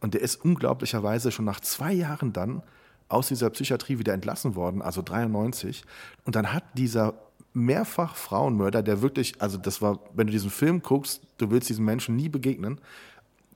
[0.00, 2.62] Und der ist unglaublicherweise schon nach zwei Jahren dann
[3.08, 5.84] aus dieser Psychiatrie wieder entlassen worden, also 93.
[6.24, 7.14] Und dann hat dieser
[7.52, 11.84] mehrfach Frauenmörder, der wirklich, also das war, wenn du diesen Film guckst, du willst diesen
[11.84, 12.80] Menschen nie begegnen,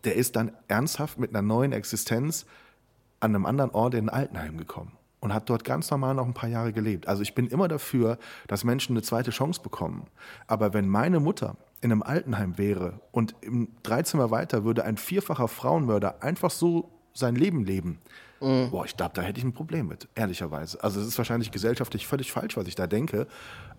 [0.04, 2.44] der ist dann ernsthaft mit einer neuen Existenz
[3.20, 6.34] an einem anderen Ort in ein Altenheim gekommen und hat dort ganz normal noch ein
[6.34, 7.08] paar Jahre gelebt.
[7.08, 10.06] Also ich bin immer dafür, dass Menschen eine zweite Chance bekommen.
[10.46, 15.48] Aber wenn meine Mutter in einem Altenheim wäre und im Dreizimmer weiter würde ein vierfacher
[15.48, 17.98] Frauenmörder einfach so sein Leben leben,
[18.70, 20.82] boah, ich glaube, da hätte ich ein Problem mit, ehrlicherweise.
[20.82, 23.26] Also es ist wahrscheinlich gesellschaftlich völlig falsch, was ich da denke.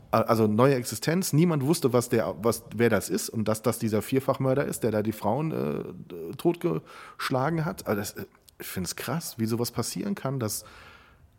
[0.10, 4.02] Also neue Existenz, niemand wusste, was der, was, wer das ist und dass das dieser
[4.02, 7.86] Vierfachmörder ist, der da die Frauen äh, totgeschlagen hat.
[7.88, 8.26] Also das, äh,
[8.60, 10.64] ich finde es krass, wie sowas passieren kann, dass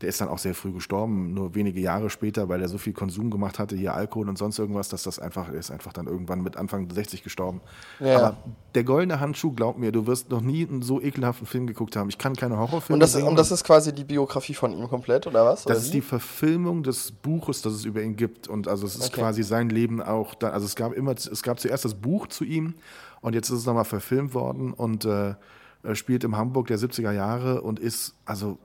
[0.01, 2.93] der ist dann auch sehr früh gestorben, nur wenige Jahre später, weil er so viel
[2.93, 6.07] Konsum gemacht hatte, hier Alkohol und sonst irgendwas, dass das einfach, er ist einfach dann
[6.07, 7.61] irgendwann mit Anfang 60 gestorben.
[7.99, 8.17] Ja.
[8.19, 8.37] Aber
[8.77, 12.09] der goldene Handschuh, glaub mir, du wirst noch nie einen so ekelhaften Film geguckt haben.
[12.11, 13.27] Ich kann keine Horrorfilme Und das, sehen.
[13.27, 15.67] und das ist quasi die Biografie von ihm komplett, oder was?
[15.67, 15.97] Oder Das ist wie?
[15.97, 18.47] die Verfilmung des Buches, das es über ihn gibt.
[18.47, 19.21] Und also es ist Okay.
[19.21, 20.35] quasi sein Leben auch.
[20.37, 22.75] Da, also es gab immer, es gab zuerst das Buch zu ihm
[23.21, 25.35] und jetzt ist es nochmal verfilmt worden und äh,
[25.83, 28.59] er spielt im Hamburg der 70er Jahre und ist also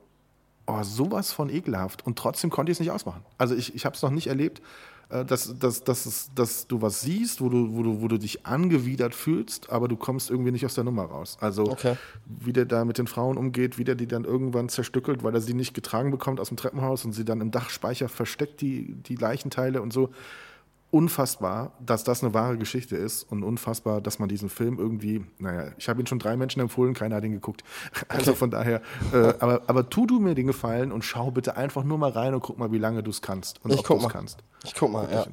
[0.66, 2.06] oh, sowas von ekelhaft.
[2.06, 3.22] Und trotzdem konnte ich es nicht ausmachen.
[3.38, 4.62] Also ich, ich habe es noch nicht erlebt.
[5.10, 8.46] äh, dass, dass, dass, dass du was siehst, wo du, wo, du, wo du dich
[8.46, 11.36] angewidert fühlst, aber du kommst irgendwie nicht aus der Nummer raus.
[11.40, 11.96] Also Okay.
[12.24, 15.42] wie der da mit den Frauen umgeht, wie der die dann irgendwann zerstückelt, weil er
[15.42, 19.16] sie nicht getragen bekommt aus dem Treppenhaus und sie dann im Dachspeicher versteckt, die, die
[19.16, 20.08] Leichenteile und so.
[20.94, 25.72] Unfassbar, dass das eine wahre Geschichte ist und unfassbar, dass man diesen Film irgendwie, naja,
[25.76, 27.64] ich habe ihn schon drei Menschen empfohlen, keiner hat ihn geguckt.
[28.08, 28.80] Also von daher,
[29.12, 32.32] äh, aber, aber tu du mir den Gefallen und schau bitte einfach nur mal rein
[32.32, 34.08] und guck mal, wie lange du es kannst und Ich ob du es mal.
[34.08, 34.38] kannst.
[34.64, 35.26] Ich guck mal, ja.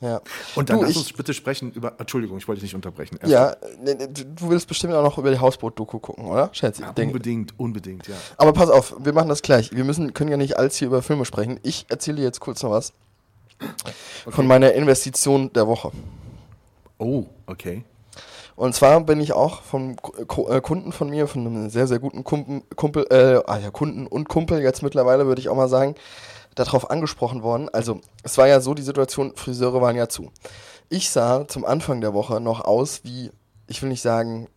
[0.00, 0.20] ja.
[0.54, 3.18] Und dann du, lass ich, uns bitte sprechen über, Entschuldigung, ich wollte dich nicht unterbrechen.
[3.20, 6.50] Erst- Ja, ne, ne, du willst bestimmt auch noch über die Hausboot-Doku gucken, oder?
[6.52, 6.88] Schätze ich.
[6.90, 8.14] Denk- Unbedingt, unbedingt, ja.
[8.36, 9.72] Aber pass auf, wir machen das gleich.
[9.74, 11.58] Wir müssen, können ja nicht alles hier über Filme sprechen.
[11.64, 12.92] Ich erzähle dir jetzt kurz noch was
[14.28, 15.90] von meiner Investition der Woche.
[16.98, 17.84] Oh, okay.
[18.56, 22.00] Und zwar bin ich auch vom Ku- äh, Kunden von mir, von einem sehr, sehr
[22.00, 25.68] guten Kumpel, Kumpel äh, ah ja, Kunden und Kumpel jetzt mittlerweile, würde ich auch mal
[25.68, 25.94] sagen,
[26.56, 27.68] darauf angesprochen worden.
[27.72, 30.32] Also, es war ja so, die Situation, Friseure waren ja zu.
[30.88, 33.30] Ich sah zum Anfang der Woche noch aus wie,
[33.68, 34.48] ich will nicht sagen,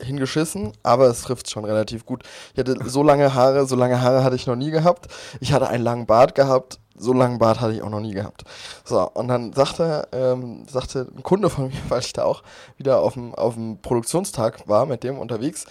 [0.00, 2.22] hingeschissen, aber es trifft schon relativ gut.
[2.54, 5.08] Ich hatte so lange Haare, so lange Haare hatte ich noch nie gehabt.
[5.40, 8.44] Ich hatte einen langen Bart gehabt, so langen Bart hatte ich auch noch nie gehabt.
[8.84, 12.42] So, und dann sagte, ähm, sagte ein Kunde von mir, weil ich da auch
[12.76, 15.66] wieder auf dem, auf dem Produktionstag war, mit dem unterwegs.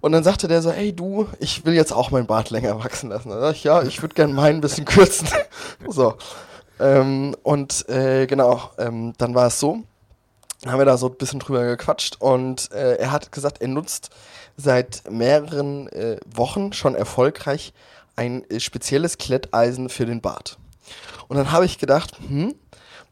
[0.00, 3.08] Und dann sagte der so, ey du, ich will jetzt auch meinen Bart länger wachsen
[3.08, 3.30] lassen.
[3.30, 5.28] Da ich, ja, ich würde gerne meinen ein bisschen kürzen.
[5.88, 6.14] so.
[6.78, 9.78] Ähm, und äh, genau, ähm, dann war es so,
[10.66, 14.10] haben wir da so ein bisschen drüber gequatscht und äh, er hat gesagt, er nutzt
[14.56, 17.72] seit mehreren äh, Wochen schon erfolgreich
[18.16, 20.58] ein äh, spezielles Kletteisen für den Bart.
[21.28, 22.54] Und dann habe ich gedacht, hm,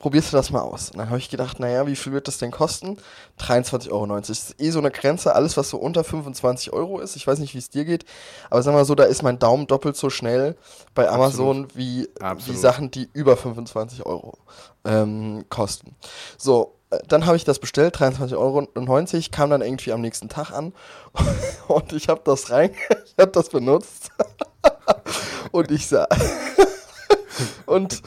[0.02, 0.90] probierst du das mal aus?
[0.90, 2.98] Und dann habe ich gedacht, naja, wie viel wird das denn kosten?
[3.38, 4.06] 23,90 Euro.
[4.18, 7.16] Das ist eh so eine Grenze, alles was so unter 25 Euro ist.
[7.16, 8.04] Ich weiß nicht, wie es dir geht,
[8.50, 10.56] aber sag mal so, da ist mein Daumen doppelt so schnell
[10.94, 12.60] bei Amazon wie, wie Absolut.
[12.60, 14.36] Sachen, die über 25 Euro
[14.84, 15.94] ähm, kosten.
[16.36, 18.66] So, äh, dann habe ich das bestellt, 23,90 Euro,
[19.30, 20.72] kam dann irgendwie am nächsten Tag an
[21.68, 22.72] und ich habe das rein,
[23.06, 24.10] ich habe das benutzt
[25.50, 26.07] und ich sah
[27.66, 28.02] und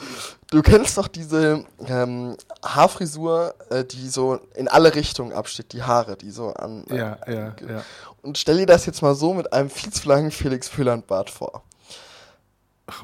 [0.52, 6.18] du kennst doch diese ähm, Haarfrisur, äh, die so in alle Richtungen absteht, die Haare,
[6.18, 6.86] die so an.
[6.90, 7.84] Ja, ja, ja.
[8.22, 11.64] Und stell dir das jetzt mal so mit einem viel zu langen Felix Föhland-Bart vor.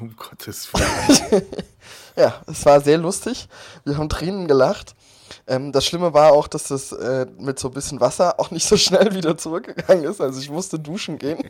[0.00, 1.42] Um Gottes Willen.
[2.16, 3.48] Ja, es war sehr lustig.
[3.84, 4.94] Wir haben Tränen gelacht.
[5.46, 8.66] Ähm, das Schlimme war auch, dass das äh, mit so ein bisschen Wasser auch nicht
[8.66, 10.20] so schnell wieder zurückgegangen ist.
[10.20, 11.38] Also ich musste duschen gehen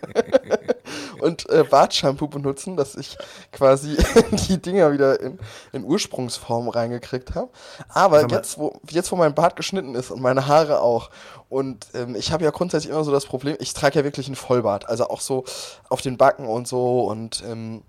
[1.20, 3.16] und äh, Bartshampoo benutzen, dass ich
[3.52, 3.96] quasi
[4.48, 5.38] die Dinger wieder in,
[5.72, 7.50] in Ursprungsform reingekriegt habe.
[7.88, 11.10] Aber jetzt wo, jetzt, wo mein Bart geschnitten ist und meine Haare auch,
[11.48, 14.36] und ähm, ich habe ja grundsätzlich immer so das Problem, ich trage ja wirklich einen
[14.36, 14.88] Vollbart.
[14.88, 15.44] Also auch so
[15.88, 17.82] auf den Backen und so und ähm,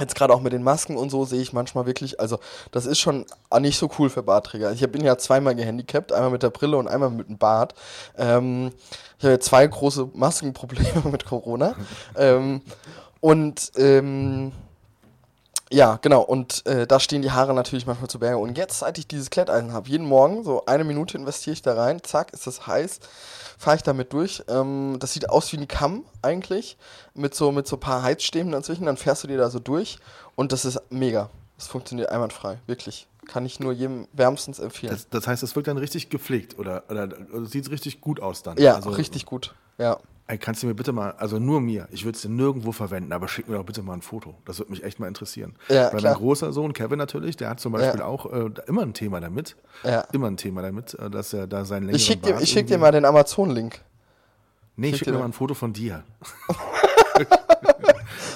[0.00, 2.38] Jetzt gerade auch mit den Masken und so sehe ich manchmal wirklich, also
[2.72, 3.26] das ist schon
[3.60, 4.72] nicht so cool für Bartträger.
[4.72, 7.74] Ich bin ja zweimal gehandicapt, einmal mit der Brille und einmal mit dem Bart.
[8.16, 8.72] Ähm,
[9.18, 11.74] ich habe ja zwei große Maskenprobleme mit Corona.
[12.16, 12.62] ähm,
[13.20, 14.52] und ähm,
[15.72, 18.38] ja, genau, und äh, da stehen die Haare natürlich manchmal zu Berge.
[18.38, 21.74] Und jetzt, seit ich dieses Kletteisen habe, jeden Morgen, so eine Minute investiere ich da
[21.74, 22.98] rein, zack, ist das heiß,
[23.60, 24.42] fahre ich damit durch.
[24.48, 26.78] Ähm, das sieht aus wie ein Kamm eigentlich,
[27.14, 29.98] mit so mit so ein paar Heizstäben dazwischen, dann fährst du dir da so durch
[30.34, 31.28] und das ist mega.
[31.58, 33.06] Das funktioniert einwandfrei, wirklich.
[33.26, 34.94] Kann ich nur jedem wärmstens empfehlen.
[34.94, 38.42] Das, das heißt, es wirkt dann richtig gepflegt oder, oder, oder sieht richtig gut aus
[38.42, 38.56] dann.
[38.56, 39.54] ja, also, richtig gut.
[39.76, 39.98] Ja.
[40.30, 43.12] Ey, kannst du mir bitte mal, also nur mir, ich würde es dir nirgendwo verwenden,
[43.12, 44.36] aber schick mir doch bitte mal ein Foto.
[44.44, 45.56] Das würde mich echt mal interessieren.
[45.68, 46.12] Ja, Weil klar.
[46.12, 48.06] mein großer Sohn Kevin natürlich, der hat zum Beispiel Ja.
[48.06, 49.56] auch äh, immer ein Thema damit.
[49.82, 50.02] Ja.
[50.12, 52.68] Immer ein Thema damit, äh, dass er da seinen längeren Ich schicke dir, ich schick
[52.68, 53.80] dir mal den Amazon-Link.
[54.76, 56.04] Nee, schick schick dir mal ein Foto von dir.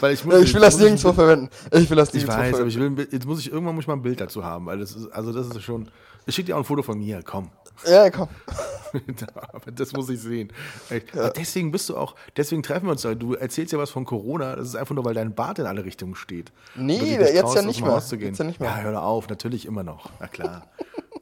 [0.01, 1.49] Weil ich, muss, ich will das ich- nirgendwo verwenden.
[1.71, 2.99] Ich will das Ich nirgendwo weiß, aber verwenden.
[2.99, 4.97] ich will, jetzt muss ich irgendwann muss ich mal ein Bild dazu haben, weil das
[4.97, 5.89] ist, also das ist schon.
[6.27, 7.51] Ich schicke dir auch ein Foto von mir, komm.
[7.87, 8.29] Ja, komm.
[9.53, 10.53] aber das muss ich sehen.
[11.15, 13.15] Aber Deswegen bist du auch, deswegen treffen wir uns da.
[13.15, 15.85] Du erzählst ja was von Corona, das ist einfach nur, weil dein Bart in alle
[15.85, 16.53] Richtungen steht.
[16.77, 18.03] Nee, jetzt ja traust, aus nicht mehr.
[18.21, 18.71] Jetzt ja nicht mehr.
[18.71, 20.11] Ja, hör auf, natürlich immer noch.
[20.21, 20.69] Na klar.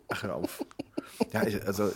[0.09, 0.65] Ach, hör auf.
[1.33, 1.93] Ja, ich, also äh,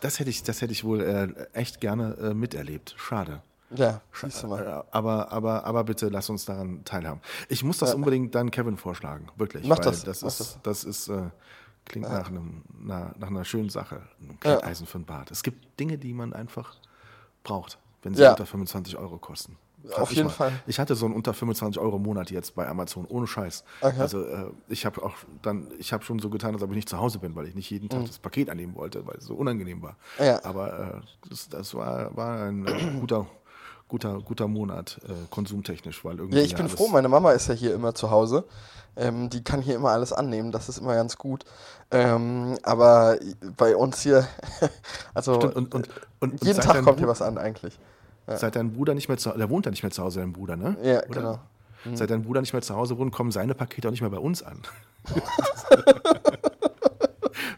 [0.00, 2.94] das hätte ich, das hätte ich wohl äh, echt gerne äh, miterlebt.
[2.96, 3.42] Schade.
[3.74, 4.62] Ja, siehst du mal.
[4.62, 7.20] Äh, Aber, aber, aber bitte lass uns daran teilhaben.
[7.48, 9.66] Ich muss das unbedingt dann Kevin vorschlagen, wirklich.
[9.66, 11.30] Mach das, Das mach ist, das ist äh,
[11.92, 14.02] klingt nach, einem, na, nach einer schönen Sache.
[14.20, 15.30] Ein Kletteisen für ein Bad.
[15.30, 16.74] Es gibt Dinge, die man einfach
[17.44, 18.30] braucht, wenn sie Ja.
[18.30, 19.56] unter 25 Euro kosten.
[19.88, 20.32] Frag Auf jeden mal.
[20.32, 20.52] Fall.
[20.68, 23.64] Ich hatte so einen unter 25 Euro im Monat jetzt bei Amazon, ohne Scheiß.
[23.80, 23.98] Okay.
[24.00, 26.88] Also äh, ich habe auch dann, ich habe schon so getan, als ob ich nicht
[26.88, 28.06] zu Hause bin, weil ich nicht jeden Tag Mhm.
[28.06, 29.96] das Paket annehmen wollte, weil es so unangenehm war.
[30.20, 30.42] Ja.
[30.44, 33.26] Aber äh, das, das war, war ein äh, guter,
[33.92, 36.38] guter, guter Monat, äh, konsumtechnisch, weil irgendwie.
[36.38, 38.44] Ja, ich bin alles- froh, meine Mama ist ja hier immer zu Hause.
[38.96, 41.44] Ähm, die kann hier immer alles annehmen, das ist immer ganz gut.
[41.90, 43.18] Ähm, aber
[43.58, 44.26] bei uns hier,
[45.14, 45.88] also Stimmt, und, und,
[46.20, 47.78] und, jeden Tag kommt hier was an eigentlich.
[48.26, 50.56] Seit dein Bruder nicht mehr zu der wohnt ja nicht mehr zu Hause, dein Bruder,
[50.56, 50.76] ne?
[50.82, 51.08] Ja, Oder?
[51.84, 51.96] genau.
[51.96, 54.18] Seit dein Bruder nicht mehr zu Hause wohnt, kommen seine Pakete auch nicht mehr bei
[54.18, 54.62] uns an.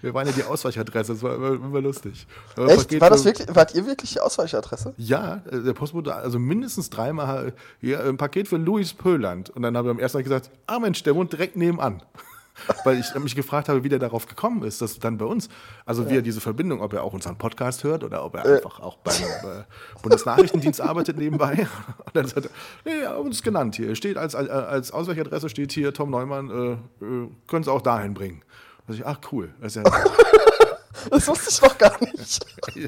[0.04, 2.26] Wir waren ja die Ausweichadresse, das war immer, immer lustig.
[2.56, 2.82] Aber Echt?
[2.82, 4.92] Paket War das wirklich, wart ihr wirklich die Ausweichadresse?
[4.98, 9.48] Ja, äh, der Postbote, also mindestens dreimal hier ein Paket für Luis Pöland.
[9.50, 12.02] Und dann habe ich am ersten Tag gesagt, ah Mensch, der wohnt direkt nebenan.
[12.84, 15.48] Weil ich mich gefragt habe, wie der darauf gekommen ist, dass dann bei uns,
[15.86, 18.78] also wie er diese Verbindung, ob er auch unseren Podcast hört oder ob er einfach
[18.78, 19.64] auch beim äh,
[20.02, 21.66] Bundesnachrichtendienst arbeitet nebenbei.
[22.04, 22.50] Und dann sagt er,
[22.84, 23.96] nee, er hat uns genannt hier.
[23.96, 28.14] Steht als, als, als Ausweichadresse steht hier Tom Neumann, äh, äh, können Sie auch dahin
[28.14, 28.42] bringen.
[28.86, 29.54] Sag ich, ach cool.
[29.62, 29.82] Ja,
[31.10, 32.46] Das wusste ich noch gar nicht.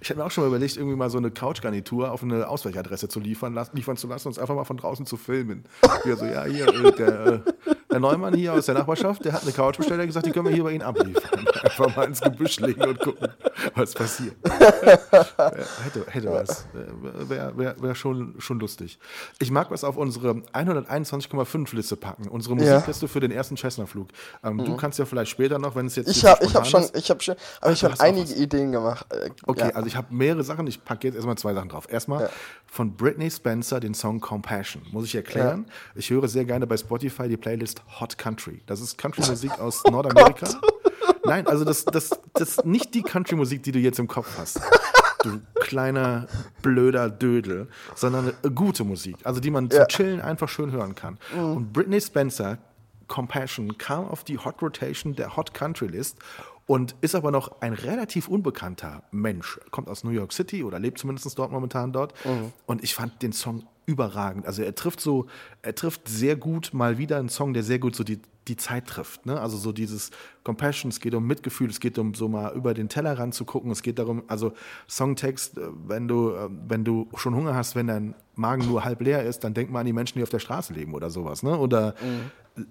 [0.00, 3.08] Ich habe mir auch schon mal überlegt, irgendwie mal so eine Couchgarnitur auf eine Ausweichadresse
[3.08, 5.64] zu liefern, liefern zu lassen und uns einfach mal von draußen zu filmen.
[6.04, 7.42] Hier so, ja, hier, äh, der,
[7.94, 10.26] äh, der Neumann hier aus der Nachbarschaft, der hat eine Couch bestellt, der hat gesagt,
[10.26, 11.46] die können wir hier bei Ihnen abliefern.
[11.62, 13.28] Einfach mal ins Gebüsch legen und gucken,
[13.74, 14.34] was passiert.
[14.44, 14.98] Äh,
[15.84, 16.66] hätte, hätte was.
[17.28, 18.98] Wäre wär, wär schon, schon lustig.
[19.38, 22.74] Ich mag was auf unsere 121,5 Liste packen, unsere Ja.
[22.74, 24.08] Musikliste für den ersten Cessna-Flug.
[24.42, 26.84] Ähm, Du kannst ja vielleicht später noch, wenn es jetzt Ich habe ich hab schon,
[26.94, 28.32] ich habe schon, aber ich du habe einige.
[28.34, 29.06] Ideen gemacht.
[29.10, 29.74] Äh, Okay, ja.
[29.74, 30.66] also ich habe mehrere Sachen.
[30.66, 31.86] Ich packe jetzt erstmal zwei Sachen drauf.
[31.90, 32.30] Erstmal Ja.
[32.66, 34.82] von Britney Spencer den Song Compassion.
[34.90, 35.66] Muss ich erklären.
[35.94, 38.62] Ich höre sehr gerne bei Spotify die Playlist Hot Country.
[38.66, 40.48] Das ist Country-Musik aus Nordamerika.
[41.24, 44.60] Nein, also das, das, das ist nicht die Country-Musik, die du jetzt im Kopf hast.
[45.22, 46.26] Du kleiner,
[46.60, 49.80] blöder Dödel, sondern gute Musik, also die man Ja.
[49.80, 51.18] zum Chillen einfach schön hören kann.
[51.34, 52.58] Und Britney Spencer,
[53.08, 56.18] Compassion, kam auf die Hot Rotation der Hot Country List
[56.66, 59.58] und ist aber noch ein relativ unbekannter Mensch.
[59.70, 62.12] Kommt aus New York City oder lebt zumindest dort momentan dort.
[62.66, 64.46] Und ich fand den Song überragend.
[64.46, 65.26] Also er trifft so,
[65.62, 68.86] er trifft sehr gut mal wieder einen Song, der sehr gut so die, die Zeit
[68.86, 69.26] trifft.
[69.26, 69.40] Ne?
[69.40, 70.10] Also so dieses
[70.42, 73.70] Compassion, es geht um Mitgefühl, es geht um so mal über den Tellerrand zu gucken,
[73.70, 74.52] es geht darum, also
[74.88, 79.00] Songtext, äh, wenn du, äh, wenn du schon Hunger hast, wenn dein Magen nur halb
[79.00, 81.42] leer ist, dann denk mal an die Menschen, die auf der Straße leben oder sowas.
[81.42, 81.56] Ne?
[81.56, 81.94] Oder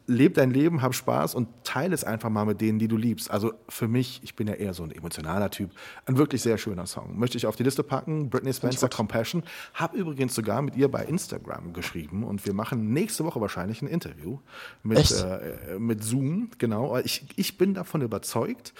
[0.07, 3.29] leb dein Leben, hab Spaß und teile es einfach mal mit denen, die du liebst.
[3.29, 5.71] Also für mich, ich bin ja eher so ein emotionaler Typ,
[6.05, 7.19] ein wirklich sehr schöner Song.
[7.19, 9.43] Möchte ich auf die Liste packen, Britney Spencer, Compassion.
[9.73, 13.87] Hab übrigens sogar mit ihr bei Instagram geschrieben und wir machen nächste Woche wahrscheinlich ein
[13.87, 14.39] Interview
[14.83, 16.97] mit, äh, mit Zoom, genau.
[16.97, 18.73] Ich, ich bin davon überzeugt,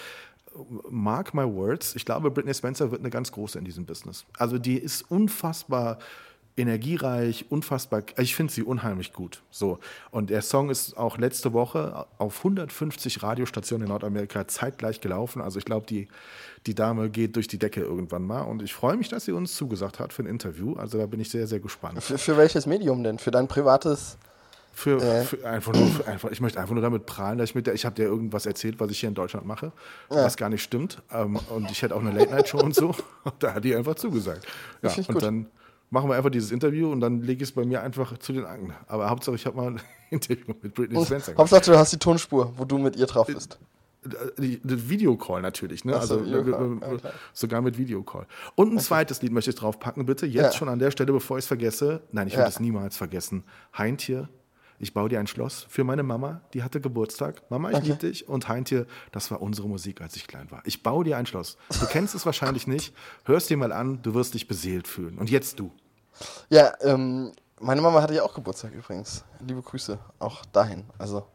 [0.88, 4.24] mark my words, ich glaube, Britney Spencer wird eine ganz große in diesem Business.
[4.38, 5.98] Also die ist unfassbar
[6.56, 9.42] energiereich, unfassbar, ich finde sie unheimlich gut.
[9.50, 9.78] So.
[10.10, 15.42] Und der Song ist auch letzte Woche auf 150 Radiostationen in Nordamerika zeitgleich gelaufen.
[15.42, 16.08] Also ich glaube, die,
[16.66, 18.42] die Dame geht durch die Decke irgendwann mal.
[18.42, 20.74] Und ich freue mich, dass sie uns zugesagt hat für ein Interview.
[20.74, 22.02] Also da bin ich sehr, sehr gespannt.
[22.02, 23.18] für, für welches Medium denn?
[23.18, 24.16] Für dein privates?
[24.72, 25.22] Für, Äh.
[25.24, 27.74] für einfach nur, für einfach, ich möchte einfach nur damit prahlen, dass ich mit der,
[27.74, 29.72] ich habe dir irgendwas erzählt, was ich hier in Deutschland mache,
[30.08, 31.00] was gar nicht stimmt.
[31.12, 32.94] Ähm, und ich hätte auch eine Late-Night-Show und so.
[33.24, 34.46] Und da hat die einfach zugesagt.
[34.82, 35.22] Ja, und gut.
[35.22, 35.46] dann
[35.94, 38.44] machen wir einfach dieses Interview und dann lege ich es bei mir einfach zu den
[38.44, 38.74] Akten.
[38.88, 39.80] Aber Hauptsache, ich habe mal ein
[40.10, 41.38] Interview mit Britney Spencer gemacht.
[41.52, 43.58] Hauptsache, du hast die Tonspur, wo du mit ihr drauf bist.
[44.36, 45.94] Die, die Videocall natürlich, ne?
[45.96, 47.12] Ach so, also Videocall, äh, ja, klar.
[47.32, 48.26] sogar mit Videocall.
[48.54, 50.26] Und ein zweites Lied möchte ich draufpacken, bitte.
[50.26, 50.52] Jetzt Ja.
[50.52, 52.02] schon an der Stelle, bevor ich es vergesse.
[52.12, 52.40] Nein, ich Ja.
[52.40, 53.44] werde es niemals vergessen.
[53.78, 54.28] Heintje,
[54.78, 57.40] ich baue dir ein Schloss für meine Mama, die hatte Geburtstag.
[57.48, 57.86] Mama, ich Okay.
[57.86, 58.28] liebe dich.
[58.28, 60.60] Und Heintje, das war unsere Musik, als ich klein war.
[60.66, 61.56] Ich baue dir ein Schloss.
[61.80, 62.92] Du kennst es wahrscheinlich nicht.
[63.24, 65.16] Hörst dir mal an, du wirst dich beseelt fühlen.
[65.16, 65.70] Und jetzt du.
[66.48, 69.24] Ja, ähm, meine Mama hatte ja auch Geburtstag übrigens.
[69.40, 70.84] Liebe Grüße auch dahin.
[70.98, 71.26] Also,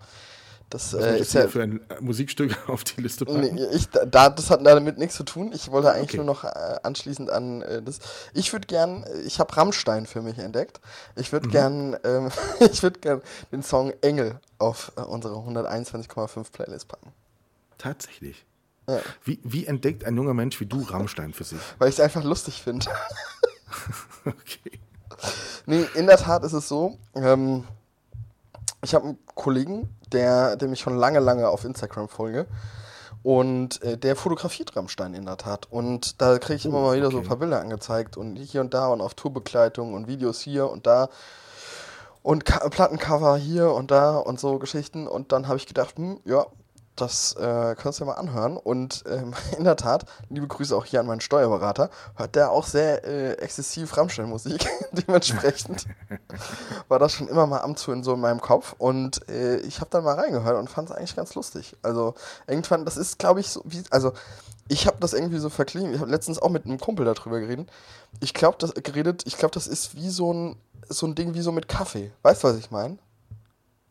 [0.70, 1.48] das äh, ist ja.
[1.48, 3.56] für ein äh, Musikstück auf die Liste packen?
[3.56, 5.52] Nee, ich, da, das hat damit nichts zu tun.
[5.54, 6.18] Ich wollte eigentlich Okay.
[6.18, 8.00] nur noch äh, anschließend an äh, das.
[8.34, 10.80] Ich würde gern, ich habe Rammstein für mich entdeckt.
[11.16, 11.32] Ich Mhm.
[11.32, 12.30] würde gern, ähm,
[12.72, 17.14] ich würde gern den Song Engel auf äh, unsere 121,5 Playlist packen.
[17.80, 18.46] Tatsächlich.
[18.88, 19.00] Ja.
[19.24, 21.60] Wie, wie entdeckt ein junger Mensch wie du Rammstein für sich?
[21.80, 22.86] Weil ich es einfach lustig finde.
[24.26, 24.80] Okay.
[25.66, 26.98] Nee, in der Tat ist es so.
[27.16, 27.64] Ähm,
[28.82, 32.48] ich habe einen Kollegen, der, dem ich schon lange, lange auf Instagram folge.
[33.22, 35.68] Und äh, der fotografiert Rammstein in der Tat.
[35.70, 37.26] Und da kriege ich immer Oh, mal wieder so okay.
[37.26, 38.18] ein paar Bilder angezeigt.
[38.18, 41.10] Und hier und da und auf Tourbegleitung und Videos hier und da.
[42.22, 45.08] Und Ka Plattencover hier und da und so Geschichten.
[45.08, 46.46] Und dann habe ich gedacht, hm, ja,
[47.02, 48.58] das äh, kannst du dir mal anhören.
[48.58, 52.66] Und ähm, in der Tat, liebe Grüße auch hier an meinen Steuerberater, hört der auch
[52.66, 54.68] sehr äh, exzessiv Rammstein-Musik.
[54.92, 55.86] Dementsprechend
[56.88, 58.76] war das schon immer mal am zu in so in meinem Kopf.
[58.78, 61.76] Und äh, ich habe dann mal reingehört und fand es eigentlich ganz lustig.
[61.82, 62.16] Also
[62.48, 64.14] irgendwann, das ist, glaube ich, so wie, also
[64.70, 65.94] ich habe das irgendwie so verklingt.
[65.94, 67.70] Ich habe letztens auch mit einem Kumpel darüber geredet.
[68.20, 70.56] Ich glaube, das geredet, ich glaube, das ist wie so ein,
[70.88, 72.12] so ein Ding wie so mit Kaffee.
[72.22, 72.98] Weißt du, was ich meine?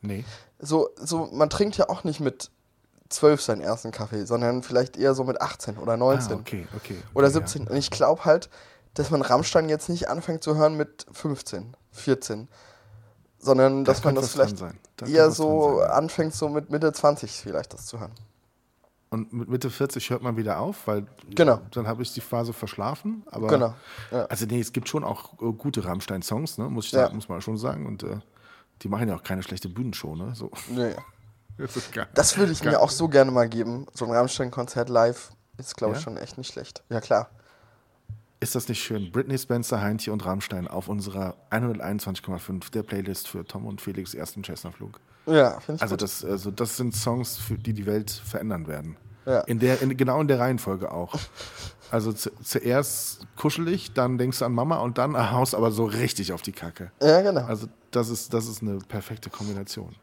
[0.01, 0.25] Nee.
[0.61, 2.51] So, so, man trinkt ja auch nicht mit
[3.09, 6.33] 12 seinen ersten Kaffee, sondern vielleicht eher so mit 18 oder 19.
[6.33, 6.97] Ah, okay, okay.
[7.15, 7.67] Oder okay, 17.
[7.69, 8.51] Und ich glaube halt,
[8.95, 12.49] dass man Rammstein jetzt nicht anfängt zu hören mit 15, 14.
[13.39, 14.61] Sondern dass man das vielleicht.
[14.97, 18.11] Da eher so anfängt, so mit Mitte 20 vielleicht das zu hören.
[19.11, 21.61] Und mit Mitte 40 hört man wieder auf, weil Genau.
[21.71, 23.23] dann habe ich die Phase verschlafen.
[23.31, 23.75] Aber Genau.
[24.11, 24.27] Ja.
[24.27, 26.69] Also nee, es gibt schon auch äh, gute Rammstein-Songs, ne?
[26.69, 27.09] muss, ich Ja.
[27.11, 27.87] muss man schon sagen.
[27.87, 28.19] Und äh,
[28.83, 30.35] die machen ja auch keine schlechte Bühnenshow, ne?
[30.35, 30.51] So.
[30.69, 30.95] Nee.
[31.59, 32.07] Das geil.
[32.15, 33.87] Das würde ich mir auch so gerne mal geben.
[33.95, 36.05] So ein Rammstein-Konzert live ist, glaube ich, Ja?
[36.05, 36.83] schon echt nicht schlecht.
[36.89, 37.31] Ja, klar.
[38.41, 39.11] Ist das nicht schön?
[39.11, 44.45] Britney Spencer, Heintje und Rammstein auf unserer 121,5 der Playlist für Tom und Felix ersten
[44.45, 45.01] Cessna-Flug.
[45.27, 46.03] Ja, finde ich Also gut.
[46.03, 48.97] das, also das sind Songs, die die Welt verändern werden.
[49.27, 49.41] Ja.
[49.41, 51.15] In der, in, genau in der Reihenfolge auch.
[51.91, 56.33] Also zu, zuerst kuschelig, dann denkst du an Mama und dann haust aber so richtig
[56.33, 56.93] auf die Kacke.
[57.03, 57.43] ja, genau.
[57.45, 59.95] Also das ist, das ist eine perfekte Kombination.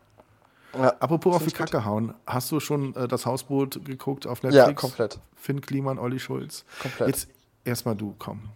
[0.77, 0.95] Ja.
[0.99, 1.57] Apropos auf die gut.
[1.57, 4.67] Kacke hauen, hast du schon äh, das Hausboot geguckt auf Netflix?
[4.67, 5.19] Ja, komplett.
[5.35, 6.65] Finn Kliman, Olli Schulz.
[6.81, 7.07] Komplett.
[7.07, 7.27] Jetzt
[7.63, 8.49] erstmal du, komm.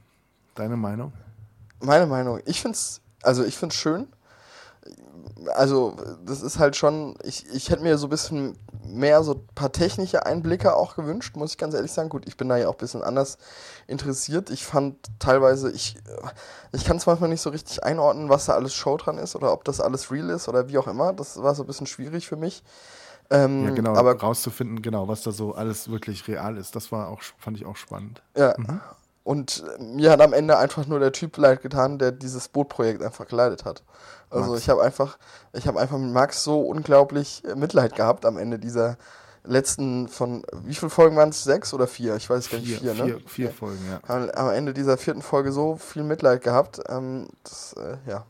[0.55, 1.13] Deine Meinung?
[1.81, 2.41] Meine Meinung.
[2.45, 4.07] Ich finde es, also ich finde es schön.
[5.55, 9.47] Also, das ist halt schon, ich, ich hätte mir so ein bisschen mehr so ein
[9.55, 12.09] paar technische Einblicke auch gewünscht, muss ich ganz ehrlich sagen.
[12.09, 13.37] Gut, ich bin da ja auch ein bisschen anders
[13.87, 14.49] interessiert.
[14.49, 15.97] Ich fand teilweise, ich,
[16.71, 19.53] ich kann es manchmal nicht so richtig einordnen, was da alles Show dran ist oder
[19.53, 21.13] ob das alles real ist oder wie auch immer.
[21.13, 22.63] Das war so ein bisschen schwierig für mich.
[23.29, 26.75] Ähm, Ja, genau, Aber rauszufinden, genau, was da so alles wirklich real ist.
[26.75, 28.21] Das war auch, fand ich auch spannend.
[28.35, 28.55] Ja.
[29.29, 33.03] Und äh, mir hat am Ende einfach nur der Typ leid getan, der dieses Bootprojekt
[33.03, 33.83] einfach geleitet hat.
[34.31, 34.63] Also Max.
[34.63, 35.19] ich habe einfach,
[35.53, 38.97] ich habe einfach mit Max so unglaublich äh, Mitleid gehabt am Ende dieser
[39.43, 41.43] letzten von, wie viele Folgen waren es?
[41.43, 42.15] Sechs oder vier?
[42.15, 43.21] Ich weiß gar nicht, Vier, vier, vier, ne?
[43.27, 43.99] vier Folgen, ja.
[44.07, 46.79] Am, am Ende dieser vierten Folge so viel Mitleid gehabt.
[46.89, 48.25] Ähm, das, äh, ja.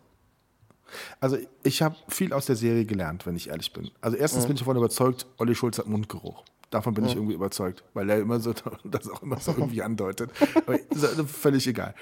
[1.22, 3.90] Also ich habe viel aus der Serie gelernt, wenn ich ehrlich bin.
[4.02, 6.44] Also erstens bin ich davon überzeugt, Olli Schulz hat Mundgeruch.
[6.70, 8.54] Davon bin ich irgendwie überzeugt, weil er immer so
[8.84, 10.32] das auch immer so irgendwie andeutet.
[10.56, 11.96] Aber ja völlig egal.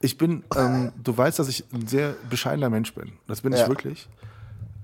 [0.00, 3.12] Ich bin, ähm, du weißt, dass ich ein sehr bescheidener Mensch bin.
[3.26, 3.68] Das bin ich Ja.
[3.68, 4.08] wirklich.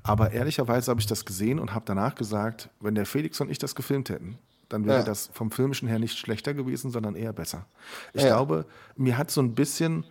[0.03, 3.59] Aber ehrlicherweise habe ich das gesehen und habe danach gesagt, wenn der Felix und ich
[3.59, 5.03] das gefilmt hätten, dann wäre Ja.
[5.05, 7.67] das vom filmischen her nicht schlechter gewesen, sondern eher besser.
[8.13, 8.29] Ich Ja.
[8.29, 10.05] glaube, mir hat so ein bisschen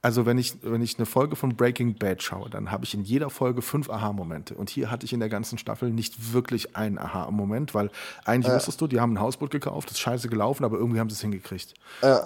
[0.00, 3.02] also wenn ich, wenn ich eine Folge von Breaking Bad schaue, dann habe ich in
[3.02, 4.54] jeder Folge fünf Aha-Momente.
[4.54, 7.90] Und hier hatte ich in der ganzen Staffel nicht wirklich einen Aha-Moment, weil
[8.24, 11.14] eigentlich wusstest du, die haben ein Hausboot gekauft, ist scheiße gelaufen, aber irgendwie haben sie
[11.14, 11.74] es hingekriegt.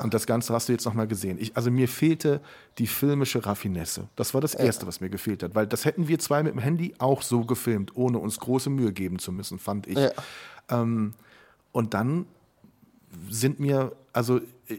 [0.03, 1.39] Und das Ganze hast du jetzt nochmal gesehen.
[1.41, 2.43] Ich, also mir fehlte
[2.77, 4.07] die filmische Raffinesse.
[4.17, 5.55] Das war das Erste, was mir gefehlt hat.
[5.55, 8.93] Weil das hätten wir zwei mit dem Handy auch so gefilmt, ohne uns große Mühe
[8.93, 9.97] geben zu müssen, fand ich.
[10.69, 11.15] Ähm,
[11.73, 12.27] und dann
[13.31, 14.79] sind mir, also äh,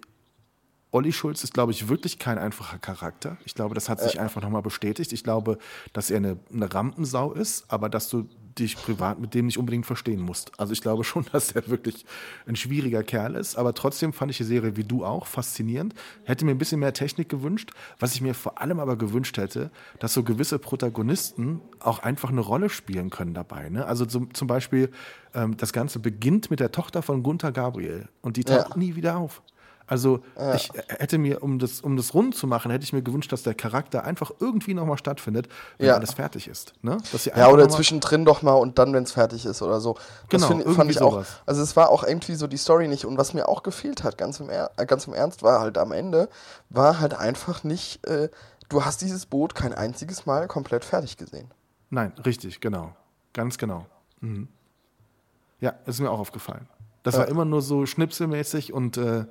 [0.94, 3.38] Olli Schulz ist, glaube ich, wirklich kein einfacher Charakter.
[3.46, 5.12] Ich glaube, das hat sich einfach nochmal bestätigt.
[5.12, 5.58] Ich glaube,
[5.92, 8.30] dass er eine, eine Rampensau ist, aber dass du
[8.60, 10.52] dich privat mit dem nicht unbedingt verstehen musst.
[10.60, 12.06] Also ich glaube schon, dass er wirklich
[12.46, 15.96] ein schwieriger Kerl ist, aber trotzdem fand ich die Serie wie du auch faszinierend.
[16.26, 17.72] Hätte mir ein bisschen mehr Technik gewünscht.
[17.98, 22.42] Was ich mir vor allem aber gewünscht hätte, dass so gewisse Protagonisten auch einfach eine
[22.42, 23.70] Rolle spielen können dabei.
[23.70, 23.84] Ne?
[23.88, 24.92] Also zum, zum Beispiel,
[25.34, 28.78] ähm, das Ganze beginnt mit der Tochter von Gunther Gabriel und die taucht Ja.
[28.78, 29.42] nie wieder auf.
[29.86, 30.22] Also
[30.56, 33.44] ich hätte mir, um das, um das rund zu machen, hätte ich mir gewünscht, dass
[33.44, 35.96] der Charakter einfach irgendwie nochmal stattfindet, wenn Ja.
[35.96, 36.74] alles fertig ist.
[36.82, 36.98] Ne?
[37.12, 39.96] Dass sie Ja, oder zwischendrin doch mal und dann, wenn es fertig ist oder so.
[40.30, 41.12] Das Genau, find, fand ich auch.
[41.14, 41.28] sowas.
[41.46, 43.06] Also es war auch irgendwie so die Story nicht.
[43.06, 45.78] Und was mir auch gefehlt hat, ganz im, er äh, ganz im Ernst, war halt
[45.78, 46.30] am Ende,
[46.70, 48.30] war halt einfach nicht, äh,
[48.70, 51.52] du hast dieses Boot kein einziges Mal komplett fertig gesehen.
[51.90, 52.96] Nein, richtig, genau.
[53.34, 53.86] Ganz genau.
[54.22, 54.48] Mhm.
[55.60, 56.68] Ja, ist mir auch aufgefallen.
[57.04, 59.26] Das war immer nur so schnipselmäßig und äh,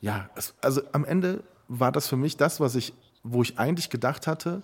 [0.00, 3.90] ja, es, also am Ende war das für mich das, was ich, wo ich eigentlich
[3.90, 4.62] gedacht hatte,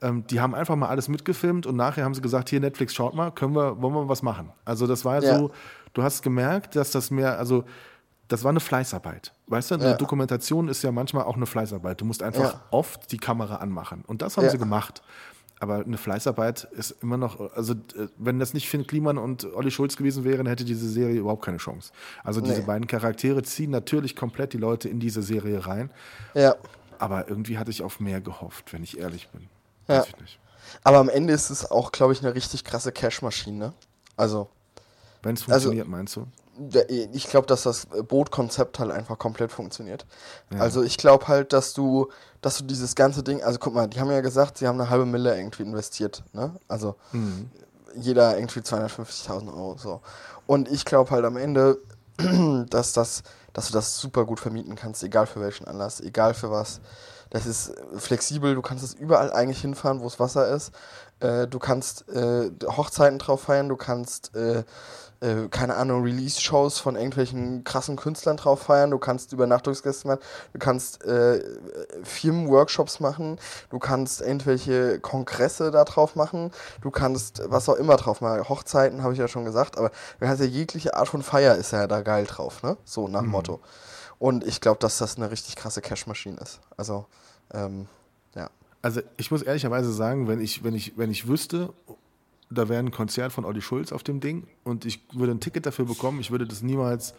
[0.00, 3.14] ähm, die haben einfach mal alles mitgefilmt und nachher haben sie gesagt, hier Netflix, schaut
[3.14, 4.50] mal, können wir, wollen wir was machen?
[4.64, 5.36] Also das war Ja.
[5.36, 5.50] so,
[5.92, 7.64] du hast gemerkt, dass das mehr, also
[8.28, 9.32] das war eine Fleißarbeit.
[9.46, 9.92] Weißt du, eine Ja.
[9.94, 12.00] Dokumentation ist ja manchmal auch eine Fleißarbeit.
[12.00, 12.60] Du musst einfach Ja.
[12.70, 14.04] oft die Kamera anmachen.
[14.06, 15.02] Und das haben sie gemacht.
[15.60, 19.70] Aber eine Fleißarbeit ist immer noch, also äh, wenn das nicht Finn Kliman und Olli
[19.72, 21.92] Schulz gewesen wären, hätte diese Serie überhaupt keine Chance.
[22.22, 22.66] Also diese Nee.
[22.66, 25.90] beiden Charaktere ziehen natürlich komplett die Leute in diese Serie rein.
[26.34, 26.54] Ja.
[27.00, 29.48] Aber irgendwie hatte ich auf mehr gehofft, wenn ich ehrlich bin.
[29.88, 30.00] Ja.
[30.00, 30.38] Weiß ich nicht.
[30.84, 33.72] Aber am Ende ist es auch, glaube ich, eine richtig krasse Cash-Maschine.
[34.16, 34.48] Also,
[35.22, 36.26] Wenn es Also- funktioniert, meinst du?
[36.88, 40.06] Ich glaube, dass das Bootkonzept halt einfach komplett funktioniert.
[40.58, 42.08] Also ich glaube halt, dass du,
[42.40, 44.90] dass du dieses ganze Ding, also guck mal, die haben ja gesagt, sie haben eine
[44.90, 46.52] halbe Mille irgendwie investiert, ne?
[46.66, 47.50] Also Mhm.
[47.94, 50.00] jeder irgendwie 250.000 Euro so.
[50.46, 51.78] Und ich glaube halt am Ende,
[52.70, 56.50] dass, das, dass du das super gut vermieten kannst, egal für welchen Anlass, egal für
[56.50, 56.80] was.
[57.30, 60.72] Das ist flexibel, du kannst es überall eigentlich hinfahren, wo es Wasser ist.
[61.20, 64.64] Äh, du kannst äh, Hochzeiten drauf feiern, du kannst äh,
[65.20, 70.20] äh, keine Ahnung, Release-Shows von irgendwelchen krassen Künstlern drauf feiern, du kannst Übernachtungsgäste machen,
[70.52, 71.42] du kannst äh,
[72.02, 73.38] Firmen-Workshops machen,
[73.70, 76.52] du kannst irgendwelche Kongresse da drauf machen,
[76.82, 78.48] du kannst was auch immer drauf machen.
[78.48, 79.90] Hochzeiten habe ich ja schon gesagt, aber
[80.20, 82.76] du hast ja jegliche Art von Feier ist ja da geil drauf, ne?
[82.84, 83.30] So nach mhm.
[83.30, 83.60] Motto.
[84.18, 86.60] Und ich glaube, dass das eine richtig krasse Cash-Maschine ist.
[86.76, 87.06] Also,
[87.52, 87.86] ähm,
[88.34, 88.50] ja.
[88.82, 91.72] Also ich muss ehrlicherweise sagen, wenn ich, wenn ich, wenn ich wüsste,
[92.50, 95.66] da wäre ein Konzert von Olli Schulz auf dem Ding und ich würde ein Ticket
[95.66, 97.14] dafür bekommen, ich würde das niemals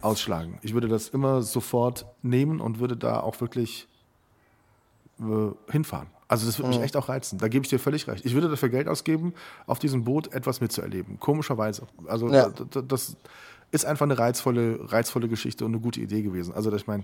[0.00, 0.58] ausschlagen.
[0.62, 3.88] Ich würde das immer sofort nehmen und würde da auch wirklich
[5.20, 6.08] äh, hinfahren.
[6.28, 6.84] Also das würde mich mhm.
[6.84, 7.38] echt auch reizen.
[7.38, 8.24] Da gebe ich dir völlig recht.
[8.24, 9.34] Ich würde dafür Geld ausgeben,
[9.66, 11.18] auf diesem Boot etwas mitzuerleben.
[11.18, 11.88] Komischerweise.
[12.06, 12.48] Also ja.
[12.48, 13.16] das, das
[13.72, 16.54] ist einfach eine reizvolle, reizvolle Geschichte und eine gute Idee gewesen.
[16.54, 17.02] Also ich meine,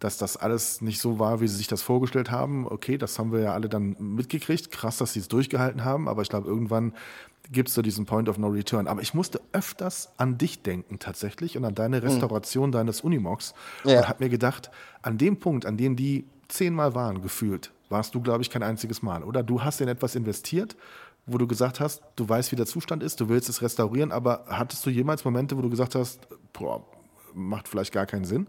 [0.00, 2.66] dass das alles nicht so war, wie sie sich das vorgestellt haben.
[2.66, 4.70] Okay, das haben wir ja alle dann mitgekriegt.
[4.70, 6.94] Krass, dass sie es durchgehalten haben, aber ich glaube, irgendwann
[7.52, 8.88] gibt es da diesen Point of No Return.
[8.88, 12.08] Aber ich musste öfters an dich denken tatsächlich und an deine hm.
[12.08, 12.72] Restauration mhm.
[12.72, 13.98] deines Unimox ja.
[13.98, 14.70] und habe mir gedacht,
[15.02, 19.02] an dem Punkt, an dem die zehnmal waren, gefühlt, warst du, glaube ich, kein einziges
[19.02, 19.42] Mal, oder?
[19.42, 20.76] Du hast in etwas investiert,
[21.26, 24.44] wo du gesagt hast, du weißt, wie der Zustand ist, du willst es restaurieren, aber
[24.48, 26.84] hattest du jemals Momente, wo du gesagt hast, boah,
[27.34, 28.46] macht vielleicht gar keinen Sinn?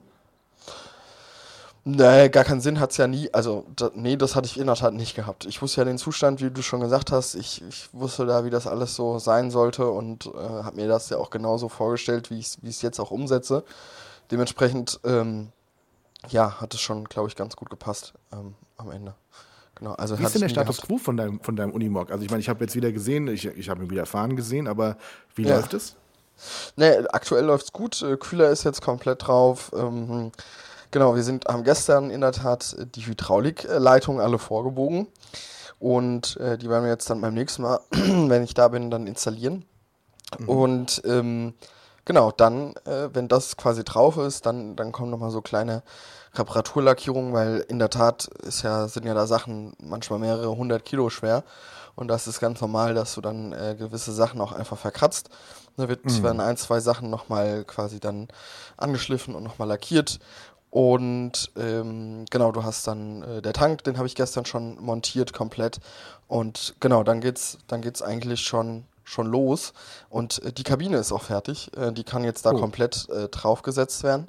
[1.84, 3.34] Nee, gar keinen Sinn hat es ja nie.
[3.34, 5.46] Also, da, nee, das hatte ich in der Tat nicht gehabt.
[5.46, 7.34] Ich wusste ja den Zustand, wie du schon gesagt hast.
[7.34, 11.10] Ich, ich wusste da, wie das alles so sein sollte und äh, habe mir das
[11.10, 13.64] ja auch genauso vorgestellt, wie ich es jetzt auch umsetze.
[14.30, 15.52] Dementsprechend, ähm,
[16.30, 19.16] ja, hat es schon, glaube ich, ganz gut gepasst ähm, am Ende.
[19.74, 22.12] Genau, also wie ist denn der Status quo von deinem, von deinem Unimog?
[22.12, 24.68] Also, ich meine, ich habe jetzt wieder gesehen, ich, ich habe ihn wieder fahren gesehen,
[24.68, 24.98] aber
[25.34, 25.56] wie ja.
[25.56, 25.96] läuft es?
[26.76, 28.04] Nee, aktuell läuft es gut.
[28.04, 29.72] Äh, Kühler ist jetzt komplett drauf.
[29.76, 30.32] Ähm,
[30.92, 35.08] Genau, wir sind, haben gestern in der Tat die Hydraulikleitungen alle vorgebogen.
[35.80, 39.08] Und äh, die werden wir jetzt dann beim nächsten Mal, wenn ich da bin, dann
[39.08, 39.66] installieren.
[40.38, 40.50] Mhm.
[40.50, 41.54] Und ähm,
[42.06, 45.82] genau, dann, äh, wenn das quasi drauf ist, dann, dann kommen nochmal so kleine
[46.36, 51.10] Reparaturlackierungen, weil in der Tat ist ja, sind ja da Sachen manchmal mehrere hundert Kilo
[51.10, 51.44] schwer.
[51.96, 55.30] Und das ist ganz normal, dass du dann äh, gewisse Sachen auch einfach verkratzt.
[55.78, 56.24] Da wird, mhm.
[56.24, 58.28] werden ein, zwei Sachen nochmal quasi dann
[58.78, 60.20] angeschliffen und nochmal lackiert.
[60.72, 65.34] Und ähm, genau, du hast dann äh, der Tank, den habe ich gestern schon montiert
[65.34, 65.80] komplett.
[66.28, 69.74] Und genau, dann geht's, dann geht's eigentlich schon schon los
[70.10, 71.76] und äh, die Kabine ist auch fertig.
[71.76, 72.60] Äh, die kann jetzt da oh.
[72.60, 74.28] komplett äh, draufgesetzt werden.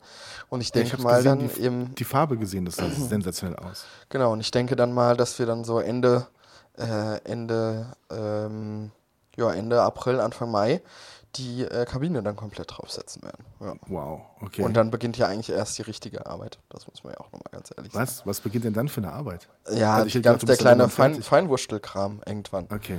[0.48, 1.94] Und ich denke ich mal gesehen, dann die, eben.
[1.94, 3.84] Die Farbe gesehen, das sah sensationell aus.
[4.08, 6.26] Genau, und ich denke dann mal, dass wir dann so Ende,
[6.76, 8.90] äh, Ende, ähm,
[9.36, 10.82] ja, Ende April, Anfang Mai
[11.36, 13.44] die äh, Kabine dann komplett draufsetzen werden.
[13.60, 13.74] Ja.
[13.86, 14.62] Wow, okay.
[14.62, 16.58] Und dann beginnt ja eigentlich erst die richtige Arbeit.
[16.68, 18.18] Das muss man ja auch nochmal ganz ehrlich Was?
[18.18, 18.28] sagen.
[18.28, 19.48] Was beginnt denn dann für eine Arbeit?
[19.70, 22.66] Ja, also ganz gedacht, der kleine Fein, Feinwurstelkram irgendwann.
[22.70, 22.98] Okay.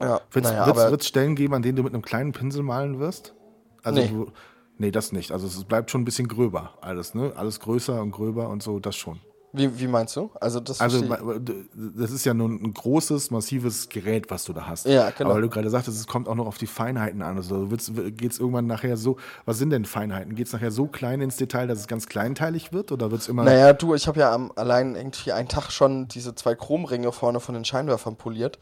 [0.00, 3.34] Ja, wird es naja, Stellen geben, an denen du mit einem kleinen Pinsel malen wirst?
[3.82, 4.08] Also nee.
[4.08, 4.32] Du,
[4.78, 5.32] nee, das nicht.
[5.32, 7.32] Also es bleibt schon ein bisschen gröber alles, ne?
[7.36, 9.20] Alles größer und gröber und so, das schon.
[9.52, 10.30] Wie, wie meinst du?
[10.40, 14.86] Also, das, also das ist ja nun ein großes, massives Gerät, was du da hast.
[14.86, 15.30] Ja, genau.
[15.30, 17.36] Aber weil du gerade sagtest, es kommt auch noch auf die Feinheiten an.
[17.36, 20.36] Also geht es irgendwann nachher so, was sind denn Feinheiten?
[20.36, 22.92] Geht es nachher so klein ins Detail, dass es ganz kleinteilig wird?
[22.92, 23.44] Oder wird es immer.
[23.44, 27.40] Naja, du, ich habe ja am, allein irgendwie einen Tag schon diese zwei Chromringe vorne
[27.40, 28.58] von den Scheinwerfern poliert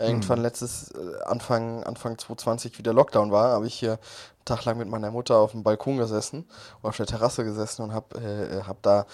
[0.00, 0.44] irgendwann hm.
[0.44, 4.88] letztes äh, Anfang Anfang 2020 wieder Lockdown war, habe ich hier einen Tag lang mit
[4.88, 6.46] meiner Mutter auf dem Balkon gesessen
[6.80, 9.06] oder auf der Terrasse gesessen und habe äh, äh, hab da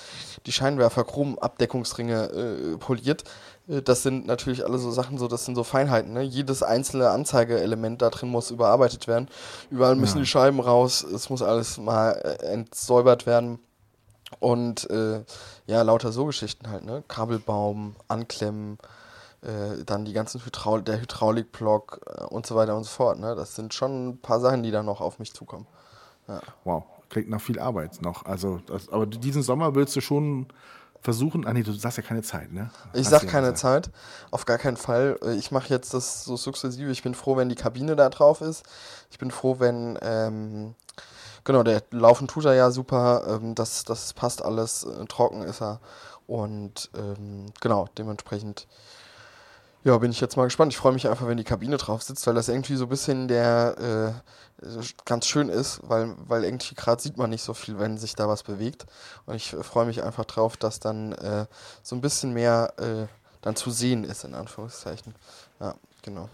[0.46, 3.24] die Scheinwerfer Chrom Abdeckungsringe äh, poliert.
[3.68, 6.12] Äh, das sind natürlich alle so Sachen, so das sind so Feinheiten.
[6.12, 6.22] Ne?
[6.22, 9.28] Jedes einzelne Anzeigeelement da drin muss überarbeitet werden.
[9.70, 10.22] Überall müssen ja.
[10.22, 11.02] die Scheiben raus.
[11.02, 13.58] Es muss alles mal äh, entsäubert werden.
[14.40, 14.88] Und
[15.66, 17.04] ja, lauter so Geschichten halt, ne?
[17.06, 18.76] Kabelbaum, Anklemmen,
[19.46, 23.18] äh, dann die ganzen Hydraul der Hydraulikblock äh, und so weiter und so fort.
[23.20, 23.34] Ne?
[23.36, 25.66] Das sind schon ein paar Sachen, die da noch auf mich zukommen.
[26.26, 26.40] Ja.
[26.64, 28.24] Wow, klingt nach viel Arbeit noch.
[28.24, 30.46] Also, das, aber diesen Sommer willst du schon
[31.00, 31.46] versuchen.
[31.46, 32.70] Ah nee, du sagst ja keine Zeit, ne?
[32.92, 33.90] Ich sag keine Zeit.
[34.32, 35.18] auf gar keinen Fall.
[35.22, 36.90] Äh, ich mache jetzt das so sukzessive.
[36.90, 38.64] Ich bin froh, wenn die Kabine da drauf ist.
[39.10, 40.74] Ich bin froh, wenn ähm,
[41.44, 43.38] genau der Laufen tut er ja super.
[43.40, 44.82] Ähm, das, das passt alles.
[44.82, 45.80] Äh, trocken ist er
[46.26, 48.66] und ähm, genau dementsprechend
[49.86, 50.72] ja, bin ich jetzt mal gespannt.
[50.72, 53.28] Ich freue mich einfach, wenn die Kabine drauf sitzt, weil das irgendwie so ein bisschen
[53.28, 54.16] der
[54.60, 58.16] äh, ganz schön ist, weil, weil irgendwie gerade sieht man nicht so viel, wenn sich
[58.16, 58.86] da was bewegt.
[59.26, 61.46] Und ich freue mich einfach drauf, dass dann äh,
[61.84, 63.06] so ein bisschen mehr äh,
[63.42, 65.14] dann zu sehen ist, in Anführungszeichen.
[65.60, 66.28] Ja, genau.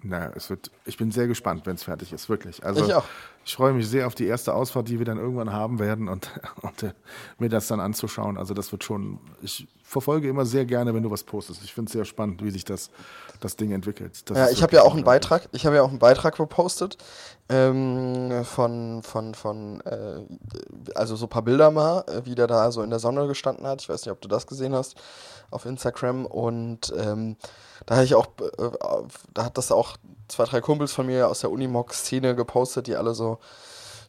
[0.00, 2.64] Naja, es wird, ich bin sehr gespannt, wenn es fertig ist, wirklich.
[2.64, 3.04] Also, ich auch.
[3.44, 6.30] Ich freue mich sehr auf die erste Ausfahrt, die wir dann irgendwann haben werden und,
[6.62, 6.92] und äh,
[7.38, 8.38] mir das dann anzuschauen.
[8.38, 11.64] Also das wird schon, ich verfolge immer sehr gerne, wenn du was postest.
[11.64, 12.90] Ich finde es sehr spannend, wie sich das,
[13.40, 14.28] das Ding entwickelt.
[14.28, 16.98] Das ja, ich habe ja auch einen Beitrag, ich habe ja auch einen Beitrag gepostet
[17.48, 20.20] ähm, von, von, von äh,
[20.94, 23.66] also so ein paar Bilder mal, äh, wie der da so in der Sonne gestanden
[23.66, 23.80] hat.
[23.80, 24.96] Ich weiß nicht, ob du das gesehen hast
[25.50, 27.36] auf Instagram und ähm,
[27.86, 28.70] da hatte ich auch, äh,
[29.32, 29.96] da hat das auch
[30.28, 33.38] zwei, drei Kumpels von mir aus der Unimog-Szene gepostet, die alle so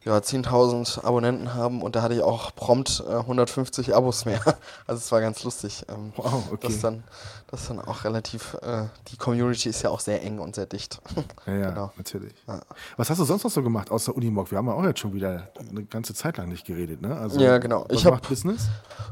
[0.02, 4.40] ja, 10.000 Abonnenten haben und da hatte ich auch prompt äh, 150 Abos mehr.
[4.86, 5.84] Also es war ganz lustig.
[5.88, 6.66] Ähm, wow, okay.
[6.68, 7.04] Das dann,
[7.48, 11.00] das dann auch relativ, äh, die Community ist ja auch sehr eng und sehr dicht.
[11.46, 11.92] Ja, ja genau.
[11.96, 12.34] natürlich.
[12.46, 12.60] Ja.
[12.96, 14.50] Was hast du sonst noch so gemacht außer Unimog?
[14.50, 17.16] Wir haben ja auch jetzt schon wieder eine ganze Zeit lang nicht geredet, ne?
[17.16, 17.86] Also, ja, genau.
[17.88, 18.68] Was ich macht Business?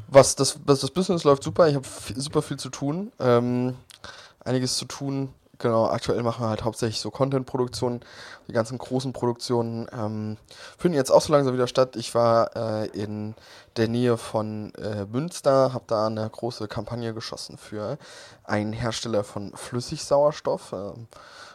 [0.09, 1.69] Was das, das Business läuft super.
[1.69, 1.87] Ich habe
[2.17, 3.13] super viel zu tun.
[3.19, 3.77] Ähm,
[4.45, 5.31] einiges zu tun.
[5.61, 8.01] Genau, aktuell machen wir halt hauptsächlich so Content-Produktionen.
[8.47, 10.37] Die ganzen großen Produktionen ähm,
[10.79, 11.97] finden jetzt auch so langsam wieder statt.
[11.97, 13.35] Ich war äh, in
[13.77, 17.99] der Nähe von äh, Münster, habe da eine große Kampagne geschossen für
[18.45, 20.73] einen Hersteller von Flüssigsauerstoff.
[20.73, 21.09] Ähm,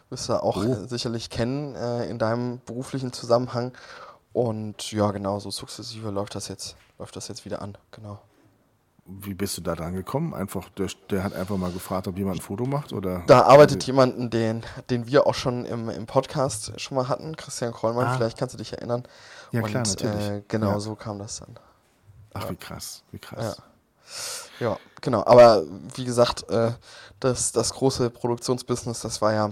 [0.09, 0.85] wirst du auch oh.
[0.85, 3.71] sicherlich kennen äh, in deinem beruflichen Zusammenhang.
[4.33, 7.77] Und ja, genau, so sukzessive läuft das jetzt, läuft das jetzt wieder an.
[7.91, 8.19] Genau.
[9.05, 10.33] Wie bist du da dran gekommen?
[10.33, 13.23] Einfach, der, der, hat einfach mal gefragt, ob jemand ein Foto macht oder?
[13.27, 17.73] Da arbeitet jemanden, den, den wir auch schon im, im Podcast schon mal hatten, Christian
[17.73, 18.15] Krollmann, ah.
[18.15, 19.03] vielleicht kannst du dich erinnern.
[19.51, 20.29] Ja, Und, klar, natürlich.
[20.29, 20.79] Äh, genau, ja.
[20.79, 21.59] so kam das dann.
[22.33, 22.49] Ach, ja.
[22.51, 23.61] wie krass, wie krass.
[24.59, 24.69] Ja.
[24.69, 25.25] ja, genau.
[25.25, 25.63] Aber
[25.95, 26.71] wie gesagt, äh,
[27.19, 29.51] das, das große Produktionsbusiness, das war ja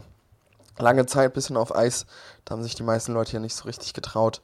[0.79, 2.05] lange Zeit ein bisschen auf Eis.
[2.45, 4.41] Da haben sich die meisten Leute ja nicht so richtig getraut.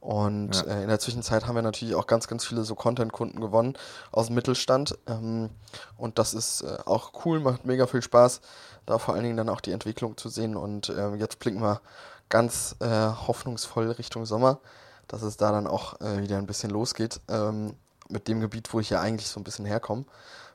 [0.00, 0.62] Und ja.
[0.62, 3.74] äh, in der Zwischenzeit haben wir natürlich auch ganz, ganz viele so Content-Kunden gewonnen
[4.12, 4.98] aus dem Mittelstand.
[5.06, 5.50] Ähm,
[5.96, 8.40] und das ist äh, auch cool, macht mega viel Spaß,
[8.86, 10.56] da vor allen Dingen dann auch die Entwicklung zu sehen.
[10.56, 11.82] Und äh, jetzt blicken wir
[12.30, 14.60] ganz äh, hoffnungsvoll Richtung Sommer,
[15.06, 17.74] dass es da dann auch äh, wieder ein bisschen losgeht ähm,
[18.08, 20.06] mit dem Gebiet, wo ich ja eigentlich so ein bisschen herkomme.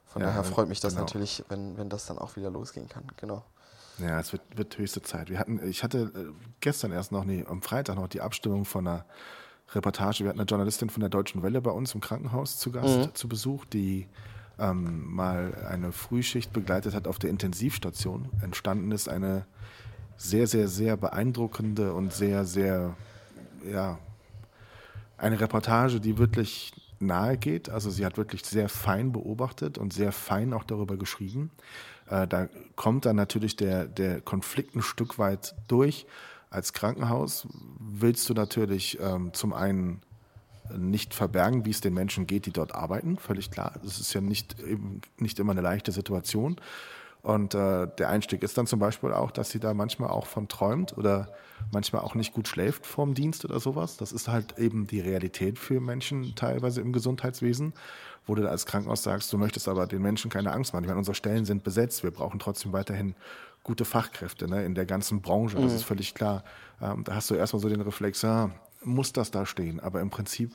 [0.05, 1.05] Von ja, daher freut mich das genau.
[1.05, 3.03] natürlich, wenn, wenn das dann auch wieder losgehen kann.
[3.17, 3.43] Genau.
[3.99, 5.29] Ja, es wird, wird höchste Zeit.
[5.29, 8.87] Wir hatten, ich hatte äh, gestern erst noch, nee, am Freitag noch die Abstimmung von
[8.87, 9.05] einer
[9.73, 10.23] Reportage.
[10.23, 13.15] Wir hatten eine Journalistin von der Deutschen Welle bei uns im Krankenhaus zu Gast, mhm.
[13.15, 14.07] zu Besuch, die
[14.59, 18.29] ähm, mal eine Frühschicht begleitet hat auf der Intensivstation.
[18.41, 19.45] Entstanden ist eine
[20.17, 22.95] sehr, sehr, sehr beeindruckende und sehr, sehr,
[23.69, 23.97] ja,
[25.17, 27.69] eine Reportage, die wirklich nahe geht.
[27.69, 31.51] Also sie hat wirklich sehr fein beobachtet und sehr fein auch darüber geschrieben.
[32.09, 36.05] Äh, da kommt dann natürlich der, der Konflikt ein Stück weit durch.
[36.49, 37.47] Als Krankenhaus
[37.79, 40.01] willst du natürlich ähm, zum einen
[40.75, 43.73] nicht verbergen, wie es den Menschen geht, die dort arbeiten, völlig klar.
[43.83, 44.55] Das ist ja nicht,
[45.17, 46.55] nicht immer eine leichte Situation.
[47.25, 50.47] Und äh, der Einstieg ist dann zum Beispiel auch, dass sie da manchmal auch von
[50.47, 51.27] träumt oder
[51.71, 53.97] manchmal auch nicht gut schläft vorm Dienst oder sowas.
[53.97, 57.73] Das ist halt eben die Realität für Menschen teilweise im Gesundheitswesen
[58.25, 60.83] wo du da als Krankenhaus sagst, du möchtest aber den Menschen keine Angst machen.
[60.83, 63.15] Ich meine, unsere Stellen sind besetzt, wir brauchen trotzdem weiterhin
[63.63, 65.75] gute Fachkräfte ne, in der ganzen Branche, das mhm.
[65.75, 66.43] ist völlig klar.
[66.81, 68.51] Ähm, da hast du erstmal so den Reflex, ja,
[68.83, 70.51] muss das da stehen, aber im Prinzip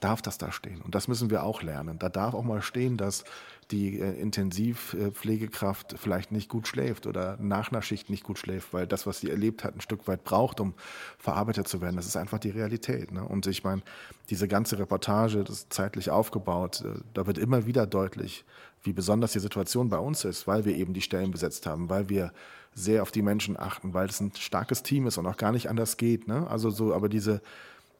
[0.00, 0.80] darf das da stehen.
[0.82, 1.98] Und das müssen wir auch lernen.
[1.98, 3.24] Da darf auch mal stehen, dass
[3.70, 8.86] die äh, Intensivpflegekraft vielleicht nicht gut schläft oder nach einer Schicht nicht gut schläft, weil
[8.86, 10.74] das, was sie erlebt hat, ein Stück weit braucht, um
[11.18, 11.96] verarbeitet zu werden.
[11.96, 13.12] Das ist einfach die Realität.
[13.12, 13.24] Ne?
[13.24, 13.82] Und ich meine,
[14.28, 18.44] diese ganze Reportage, das ist zeitlich aufgebaut, äh, da wird immer wieder deutlich,
[18.82, 22.08] wie besonders die Situation bei uns ist, weil wir eben die Stellen besetzt haben, weil
[22.08, 22.32] wir
[22.74, 25.68] sehr auf die Menschen achten, weil es ein starkes Team ist und auch gar nicht
[25.68, 26.28] anders geht.
[26.28, 26.46] Ne?
[26.48, 27.42] Also so, aber diese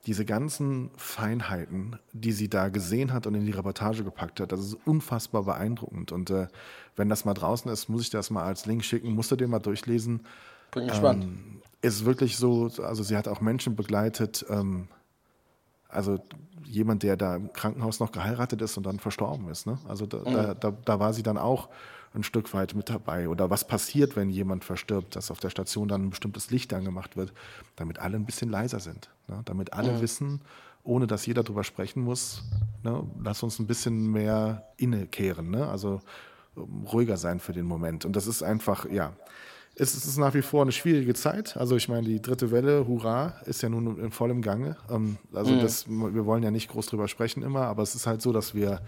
[0.07, 4.61] diese ganzen Feinheiten, die sie da gesehen hat und in die Reportage gepackt hat, das
[4.61, 6.11] ist unfassbar beeindruckend.
[6.11, 6.49] Und äh,
[6.97, 9.51] wenn das mal draußen ist, muss ich das mal als Link schicken, musst du den
[9.51, 10.21] mal durchlesen.
[10.73, 11.25] Bin gespannt.
[11.25, 14.89] Ähm, ist wirklich so, also sie hat auch Menschen begleitet, ähm,
[15.89, 16.19] also
[16.65, 19.67] jemand, der da im Krankenhaus noch geheiratet ist und dann verstorben ist.
[19.67, 19.79] Ne?
[19.89, 20.25] Also da, mhm.
[20.25, 21.69] da, da, da war sie dann auch
[22.15, 23.29] ein Stück weit mit dabei.
[23.29, 27.17] Oder was passiert, wenn jemand verstirbt, dass auf der Station dann ein bestimmtes Licht angemacht
[27.17, 27.33] wird,
[27.77, 29.11] damit alle ein bisschen leiser sind.
[29.29, 29.43] Ne?
[29.45, 30.01] Damit alle mhm.
[30.01, 30.41] wissen,
[30.83, 32.43] ohne dass jeder darüber sprechen muss,
[32.83, 33.07] ne?
[33.23, 35.51] lass uns ein bisschen mehr innekehren.
[35.51, 35.69] Ne?
[35.69, 36.01] Also
[36.57, 38.05] ähm, ruhiger sein für den Moment.
[38.05, 39.13] Und das ist einfach, ja,
[39.77, 41.57] es ist nach wie vor eine schwierige Zeit.
[41.57, 44.77] Also ich meine, die dritte Welle, hurra, ist ja nun in vollem Gange.
[44.91, 45.61] Ähm, also mhm.
[45.61, 48.53] das, wir wollen ja nicht groß drüber sprechen immer, aber es ist halt so, dass
[48.55, 48.81] wir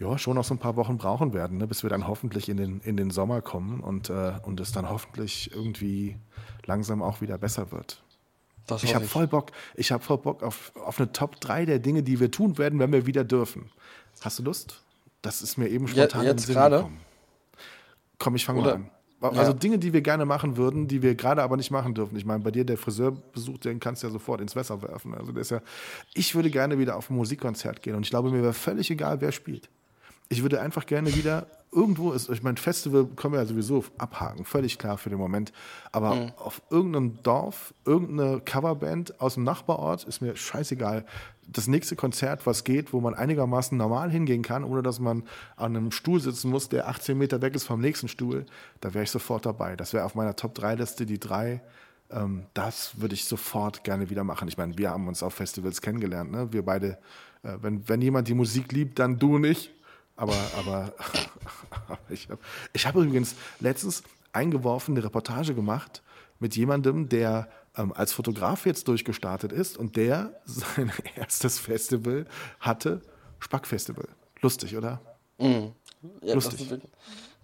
[0.00, 2.56] ja, schon noch so ein paar Wochen brauchen werden, ne, bis wir dann hoffentlich in
[2.56, 6.16] den, in den Sommer kommen und, äh, und es dann hoffentlich irgendwie
[6.64, 8.02] langsam auch wieder besser wird.
[8.66, 11.78] Das ich habe voll Bock, ich habe voll Bock auf, auf eine Top 3 der
[11.80, 13.70] Dinge, die wir tun werden, wenn wir wieder dürfen.
[14.20, 14.82] Hast du Lust?
[15.22, 16.88] Das ist mir eben spontan ja, jetzt gerade.
[18.18, 18.90] Komm, ich fange mal an.
[19.20, 19.52] Also Ja.
[19.52, 22.16] Dinge, die wir gerne machen würden, die wir gerade aber nicht machen dürfen.
[22.16, 25.14] Ich meine, bei dir der Friseurbesuch, den kannst du ja sofort ins Wasser werfen.
[25.14, 25.60] Also das ist ja,
[26.14, 29.20] ich würde gerne wieder auf ein Musikkonzert gehen und ich glaube, mir wäre völlig egal,
[29.20, 29.68] wer spielt.
[30.30, 34.44] Ich würde einfach gerne wieder irgendwo ist, ich meine, Festival können wir ja sowieso abhaken,
[34.44, 35.52] völlig klar für den Moment.
[35.92, 36.32] Aber Mhm.
[36.36, 41.04] auf irgendeinem Dorf, irgendeine Coverband aus dem Nachbarort, ist mir scheißegal.
[41.46, 45.22] Das nächste Konzert, was geht, wo man einigermaßen normal hingehen kann, ohne dass man
[45.56, 48.46] an einem Stuhl sitzen muss, der 18 Meter weg ist vom nächsten Stuhl,
[48.80, 49.76] da wäre ich sofort dabei.
[49.76, 51.60] Das wäre auf meiner Top-3-Liste die drei.
[52.10, 54.48] Ähm, das würde ich sofort gerne wieder machen.
[54.48, 56.32] Ich meine, wir haben uns auf Festivals kennengelernt.
[56.32, 56.52] Ne?
[56.52, 56.98] Wir beide,
[57.44, 59.70] äh, wenn, wenn jemand die Musik liebt, dann du und ich.
[60.20, 60.92] Aber, aber
[62.10, 62.38] ich habe
[62.74, 64.02] ich hab übrigens letztens
[64.32, 66.02] eingeworfen eine Reportage gemacht
[66.40, 72.26] mit jemandem, der ähm, als Fotograf jetzt durchgestartet ist und der sein erstes Festival
[72.60, 73.00] hatte,
[73.38, 74.08] Spackfestival.
[74.42, 75.00] Lustig, oder?
[75.38, 76.68] Ja, Lustig.
[76.68, 76.78] Das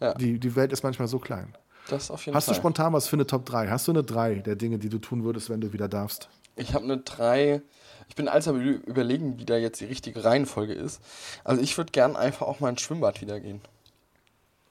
[0.00, 1.54] ja, Die, die Welt ist manchmal so klein.
[1.88, 2.54] das auf jeden Hast Fall.
[2.54, 3.68] du spontan was für eine Top 3?
[3.68, 6.28] Hast du eine 3 der Dinge, die du tun würdest, wenn du wieder darfst?
[6.56, 7.62] Ich habe eine 3.
[8.08, 11.00] Ich bin Ü- überlegen, wie da jetzt die richtige Reihenfolge ist.
[11.44, 13.60] Also ich würde gern einfach auch mal ins Schwimmbad wieder gehen.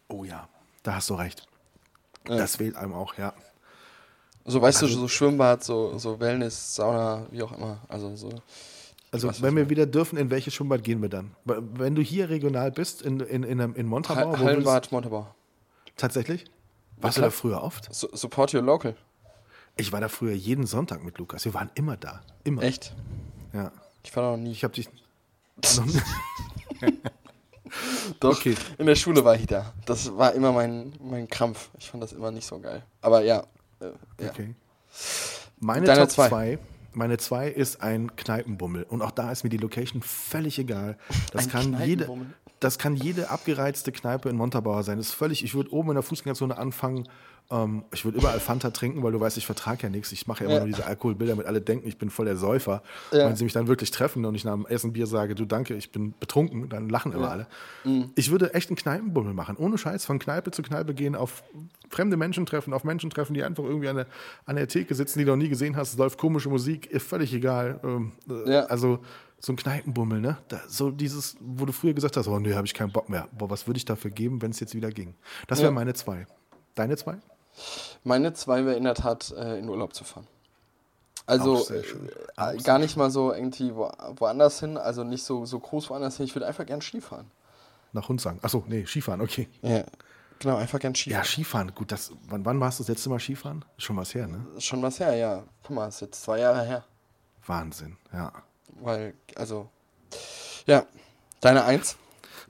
[0.07, 0.47] Oh ja,
[0.83, 1.45] da hast du recht.
[2.27, 2.37] Ja.
[2.37, 3.33] Das wählt einem auch, ja.
[4.45, 7.79] So, weißt du, so Schwimmbad, so, so Wellness, Sauna, wie auch immer.
[7.87, 8.29] Also so.
[9.11, 11.31] Also, wenn du wir wieder dürfen, in welches Schwimmbad gehen wir dann?
[11.45, 15.33] Wenn du hier regional bist, in, in, in, in Montabaur, Ha wo würdest- Hallenbad, Montabaur.
[15.95, 16.45] Tatsächlich?
[16.97, 17.29] Warst du klar.
[17.29, 17.93] da früher oft?
[17.93, 18.95] So, support your local.
[19.77, 21.45] Ich war da früher jeden Sonntag mit Lukas.
[21.45, 22.21] Wir waren immer da.
[22.43, 22.63] Immer.
[22.63, 22.93] Echt?
[23.53, 23.71] Ja.
[24.03, 24.51] Ich war noch nie.
[24.51, 24.87] Ich habe dich.
[28.19, 28.55] Doch, okay.
[28.77, 29.73] in der Schule war ich da.
[29.85, 31.69] Das war immer mein, mein Krampf.
[31.77, 32.83] Ich fand das immer nicht so geil.
[33.01, 33.43] Aber ja.
[33.79, 34.29] Äh, ja.
[34.29, 34.55] Okay.
[35.59, 36.29] Meine Deine Top zwei.
[36.29, 36.59] 2
[36.95, 38.83] meine zwei ist ein Kneipenbummel.
[38.83, 40.97] Und auch da ist mir die Location völlig egal.
[41.31, 42.09] Das Ein kann jede,
[42.59, 44.97] das kann jede abgereizte Kneipe in Montabaur sein.
[44.97, 47.07] Das ist völlig, ich würde oben in der Fußgängerzone anfangen.
[47.51, 50.11] Ähm, ich würde überall Fanta trinken, weil du weißt, ich vertrage ja nichts.
[50.11, 50.59] Ich mache ja immer Ja.
[50.61, 52.81] nur diese Alkoholbilder, mit alle denken, ich bin voll der Säufer.
[53.11, 53.27] Ja.
[53.27, 55.75] Wenn sie mich dann wirklich treffen und ich nach dem Essen Bier sage, du danke,
[55.75, 57.47] ich bin betrunken, dann lachen immer alle.
[57.83, 58.09] Mhm.
[58.15, 59.57] Ich würde echt einen Kneipenbummel machen.
[59.57, 61.43] Ohne Scheiß, von Kneipe zu Kneipe gehen, auf
[61.89, 64.07] fremde Menschen treffen, auf Menschen treffen, die einfach irgendwie an der,
[64.45, 65.89] an der Theke sitzen, die du noch nie gesehen hast.
[65.93, 67.79] Es läuft komische Musik, völlig egal.
[67.83, 68.65] Ähm, äh, Ja.
[68.65, 68.99] Also
[69.39, 70.37] so ein Kneipenbummel, ne?
[70.47, 73.27] Da, so dieses, wo du früher gesagt hast, oh nee, habe ich keinen Bock mehr.
[73.37, 75.13] Boah, was würde ich dafür geben, wenn es jetzt wieder ging?
[75.47, 75.71] Das wäre Ja.
[75.75, 76.25] meine zwei.
[76.73, 77.17] Deine zwei?
[78.03, 80.27] Meine zwei wäre in der Tat, äh, in Urlaub zu fahren.
[81.27, 81.65] Also
[82.37, 86.17] äh, gar nicht mal so irgendwie wo, woanders hin, also nicht so, so groß woanders
[86.17, 86.25] hin.
[86.25, 87.31] Ich würde einfach gern Skifahren.
[87.93, 88.39] Nach Hundsang.
[88.43, 89.47] Achso, nee, Skifahren, okay.
[89.61, 89.83] Ja,
[90.39, 91.25] genau, einfach gern Ja, Skifahren.
[91.25, 93.65] Skifahren, gut, das, wann, wann warst du das letzte Mal Skifahren?
[93.77, 94.45] Schon was her, ne?
[94.59, 95.43] Schon was her, ja.
[95.63, 96.83] Guck mal, ist jetzt zwei Jahre her.
[97.47, 98.31] Wahnsinn, ja.
[98.81, 99.69] Weil, also,
[100.67, 100.85] ja.
[101.41, 101.95] Deine Eins?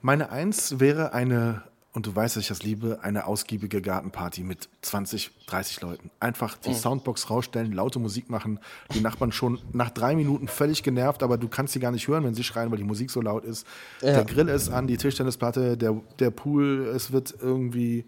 [0.02, 1.62] Meine Eins wäre eine,
[1.96, 6.10] und du weißt, dass ich das liebe, eine ausgiebige Gartenparty mit 20, 30 Leuten.
[6.20, 8.60] Einfach die Soundbox rausstellen, laute Musik machen,
[8.92, 12.22] die Nachbarn schon nach drei Minuten völlig genervt, aber du kannst sie gar nicht hören,
[12.24, 13.66] wenn sie schreien, weil die Musik so laut ist.
[14.02, 14.12] Ja.
[14.12, 18.04] Der Grill ist an, die Tischtennisplatte, der, der Pool, es wird irgendwie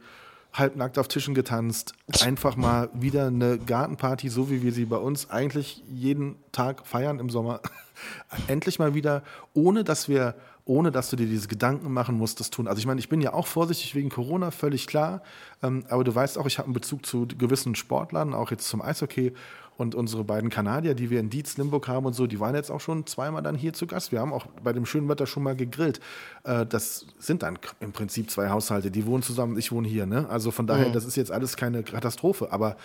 [0.52, 1.94] halbnackt auf Tischen getanzt.
[2.20, 7.20] Einfach mal wieder eine Gartenparty, so wie wir sie bei uns eigentlich jeden Tag feiern
[7.20, 7.62] im Sommer.
[8.48, 9.22] Endlich mal wieder,
[9.54, 10.34] ohne dass wir,
[10.68, 12.68] ohne dass du dir diese Gedanken machen musst, das tun.
[12.68, 15.22] Also ich meine, ich bin ja auch vorsichtig wegen Corona, völlig klar.
[15.62, 18.82] Ähm, aber du weißt auch, ich habe einen Bezug zu gewissen Sportlern, auch jetzt zum
[18.82, 19.32] Eishockey.
[19.78, 22.70] Und unsere beiden Kanadier, die wir in Dietz, Limburg haben und so, die waren jetzt
[22.70, 24.10] auch schon zweimal dann hier zu Gast.
[24.12, 26.00] Wir haben auch bei dem schönen Wetter schon mal gegrillt.
[26.44, 30.04] Äh, das sind dann im Prinzip zwei Haushalte, die wohnen zusammen, ich wohne hier.
[30.04, 30.28] Ne?
[30.28, 32.52] Also von daher, das ist jetzt alles keine Katastrophe.
[32.52, 32.76] Aber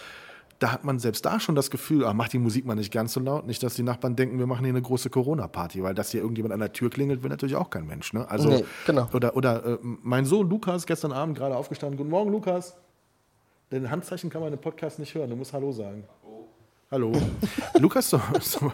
[0.64, 3.12] da hat man selbst da schon das Gefühl, ah, mach die Musik mal nicht ganz
[3.12, 6.12] so laut, nicht, dass die Nachbarn denken, wir machen hier eine große Corona-Party, weil dass
[6.12, 8.14] hier irgendjemand an der Tür klingelt, will natürlich auch kein Mensch.
[8.14, 8.26] Ne?
[8.32, 9.10] Also, Nee, genau.
[9.12, 12.78] Oder, oder äh, mein Sohn Lukas, gestern Abend gerade aufgestanden, guten Morgen Lukas.
[13.74, 16.06] Den Handzeichen kann man im Podcast nicht hören, du musst Hallo sagen.
[16.90, 17.12] Hallo.
[17.80, 18.22] Lukas zum,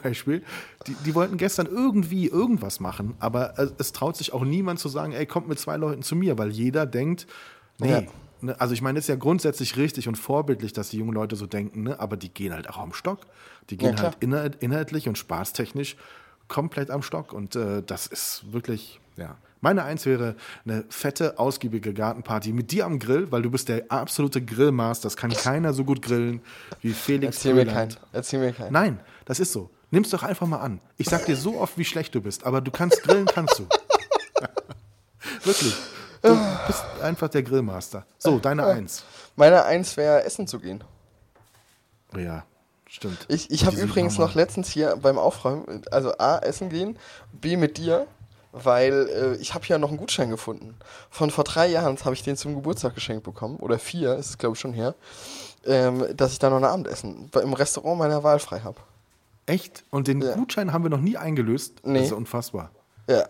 [0.04, 0.44] Beispiel,
[0.86, 4.90] die, die wollten gestern irgendwie irgendwas machen, aber es, es traut sich auch niemand zu
[4.90, 7.26] sagen, ey, kommt mit zwei Leuten zu mir, weil jeder denkt,
[7.80, 7.90] nee.
[7.90, 8.04] Ja.
[8.42, 11.36] Ne, also ich meine, es ist ja grundsätzlich richtig und vorbildlich, dass die jungen Leute
[11.36, 12.00] so denken, ne?
[12.00, 13.20] aber die gehen halt auch am Stock.
[13.70, 14.12] Die gehen klar.
[14.12, 15.96] halt inhalt, inhaltlich und spaßtechnisch
[16.48, 17.34] komplett am Stock.
[17.34, 19.38] Und äh, das ist wirklich, ja.
[19.62, 23.84] Meine Eins wäre eine fette, ausgiebige Gartenparty mit dir am Grill, weil du bist der
[23.90, 25.08] absolute Grillmaster.
[25.08, 26.42] Das kann keiner so gut grillen
[26.82, 27.94] wie Felix Erzähl mir keinen.
[28.14, 28.72] Erzähl mir keinen.
[28.72, 29.70] Nein, das ist so.
[29.92, 30.80] Nimm's doch einfach mal an.
[30.98, 33.68] Ich sag dir so oft, wie schlecht du bist, aber du kannst grillen, kannst du.
[35.44, 35.76] Wirklich.
[36.22, 38.06] Du bist einfach der Grillmaster.
[38.18, 39.04] So, deine Eins.
[39.36, 40.84] Meine Eins wäre, essen zu gehen.
[42.16, 42.44] Ja,
[42.88, 43.26] stimmt.
[43.30, 46.98] Ich, ich habe übrigens noch letztens hier beim Aufräumen, also A, essen gehen,
[47.32, 48.08] B, mit dir,
[48.52, 50.76] weil äh, ich habe ja noch einen Gutschein gefunden.
[51.10, 54.38] Von vor drei Jahren habe ich den zum Geburtstag geschenkt bekommen, oder vier, ist es
[54.38, 54.96] glaube ich schon her,
[55.66, 58.80] ähm, dass ich da noch ein Abendessen im Restaurant meiner Wahl frei habe.
[59.46, 59.84] Echt?
[59.90, 60.34] Und den Ja.
[60.34, 61.82] Gutschein haben wir noch nie eingelöst?
[61.84, 61.96] Nee.
[62.00, 62.72] Das ist ja unfassbar.
[63.08, 63.26] Ja.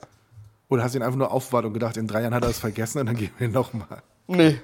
[0.70, 2.60] Oder hast du ihn einfach nur aufbewahrt und gedacht, in drei Jahren hat er es
[2.60, 4.02] vergessen und dann geben wir ihn nochmal.
[4.28, 4.60] Nee.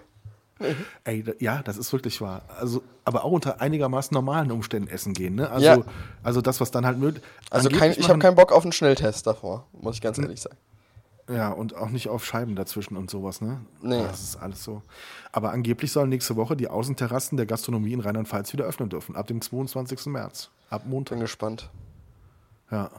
[1.04, 2.44] Ey, da, ja, das ist wirklich wahr.
[2.60, 5.50] Also, aber auch unter einigermaßen normalen Umständen essen gehen, ne?
[5.50, 5.78] Also, Ja.
[6.24, 9.28] also das, was dann halt möglich Also kein, ich habe keinen Bock auf einen Schnelltest
[9.28, 10.56] davor, muss ich ganz ehrlich sagen.
[11.28, 13.60] Ja, und auch nicht auf Scheiben dazwischen und sowas, ne?
[13.82, 14.04] Nee.
[14.04, 14.84] Das ist alles so.
[15.32, 19.16] Aber angeblich sollen nächste Woche die Außenterrassen der Gastronomie in Rheinland-Pfalz wieder öffnen dürfen.
[19.16, 20.06] Ab dem 22.
[20.06, 20.52] März.
[20.70, 21.20] Ab Bin Montag.
[21.20, 21.70] gespannt.
[22.72, 22.92] Ja.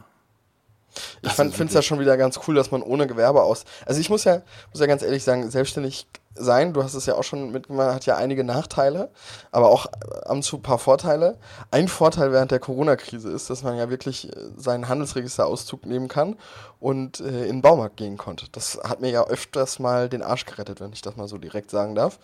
[1.21, 3.65] Ich finde es ja schon wieder ganz cool, dass man ohne Gewerbe aus.
[3.85, 6.07] Also ich muss ja, muss ja ganz ehrlich sagen, selbstständig
[6.39, 9.09] sein, du hast es ja auch schon mitgemacht, hat ja einige Nachteile,
[9.51, 11.37] aber auch ab und zu ein paar Vorteile.
[11.71, 16.35] Ein Vorteil während der Corona-Krise ist, dass man ja wirklich äh, seinen Handelsregisterauszug nehmen kann
[16.79, 18.47] und äh, in den Baumarkt gehen konnte.
[18.51, 21.71] Das hat mir ja öfters mal den Arsch gerettet, wenn ich das mal so direkt
[21.71, 22.19] sagen darf.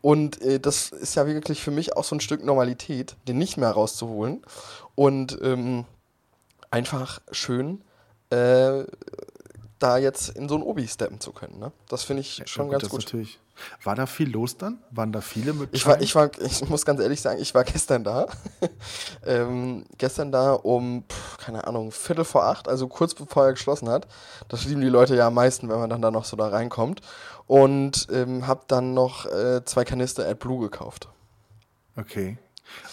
[0.00, 3.56] Und äh, das ist ja wirklich für mich auch so ein Stück Normalität, den nicht
[3.56, 4.42] mehr rauszuholen.
[4.94, 5.84] Und ähm,
[6.70, 7.82] einfach schön
[8.30, 8.84] äh,
[9.78, 11.58] da jetzt in so ein Obi steppen zu können.
[11.58, 11.72] Ne?
[11.88, 13.00] Das finde ich schon ja, ganz das gut.
[13.04, 13.38] Natürlich.
[13.82, 14.78] War da viel los dann?
[14.90, 17.64] Waren da viele mit Ich war, ich war, ich muss ganz ehrlich sagen, ich war
[17.64, 18.26] gestern da.
[19.26, 23.88] ähm, gestern da um, pf, keine Ahnung, Viertel vor acht, also kurz bevor er geschlossen
[23.88, 24.06] hat.
[24.48, 27.00] Das lieben die Leute ja am meisten, wenn man dann da noch so da reinkommt.
[27.46, 31.08] Und ähm, hab dann noch äh, zwei Kanister AdBlue gekauft.
[31.96, 32.38] Okay.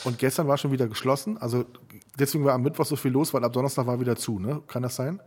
[0.04, 1.38] Und gestern war schon wieder geschlossen.
[1.38, 1.66] Also
[2.20, 4.62] deswegen war am Mittwoch so viel los, weil ab Donnerstag war wieder zu, ne?
[4.68, 5.20] Kann das sein?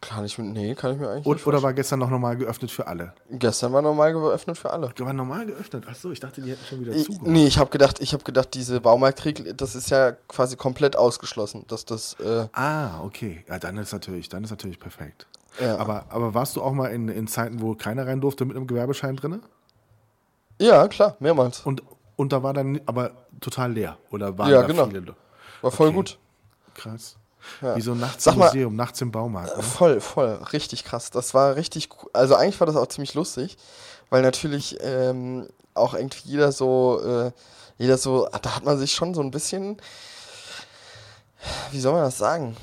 [0.00, 2.70] Kann ich, nee, kann ich mir eigentlich Und, nicht oder war gestern noch normal geöffnet
[2.70, 3.12] für alle?
[3.28, 4.92] Gestern war normal geöffnet für alle.
[4.96, 5.84] War normal geöffnet?
[5.88, 7.18] Achso, ich dachte, die hätten schon wieder Ich, zu.
[7.24, 11.64] nee, ich habe gedacht, ich habe gedacht, diese Baumarktregel, das ist ja quasi komplett ausgeschlossen,
[11.66, 13.44] dass das äh, Ah, okay.
[13.48, 15.26] Ja, dann ist natürlich, dann ist natürlich perfekt.
[15.60, 15.76] Ja.
[15.76, 18.68] Aber, aber warst du auch mal in, in Zeiten, wo keiner rein durfte mit einem
[18.68, 19.42] Gewerbeschein drin?
[20.60, 21.60] ja, klar, mehrmals.
[21.66, 21.82] Und,
[22.14, 23.98] und da war dann aber total leer.
[24.10, 24.86] Oder waren Ja, da genau.
[24.86, 25.14] viele?
[25.60, 25.96] War voll Okay.
[25.96, 26.18] gut.
[26.74, 27.16] Krass.
[27.60, 27.74] Ja.
[27.76, 29.56] Wie so nachts Sag im mal- Museum, nachts im Baumarkt.
[29.56, 29.62] Ne?
[29.62, 31.10] Voll, voll, richtig krass.
[31.10, 32.08] Das war richtig, cool.
[32.12, 33.56] also eigentlich war das auch ziemlich lustig,
[34.10, 37.32] weil natürlich ähm, auch irgendwie jeder so, äh,
[37.78, 39.76] jeder so, da hat man sich schon so ein bisschen,
[41.72, 42.56] wie soll man das sagen,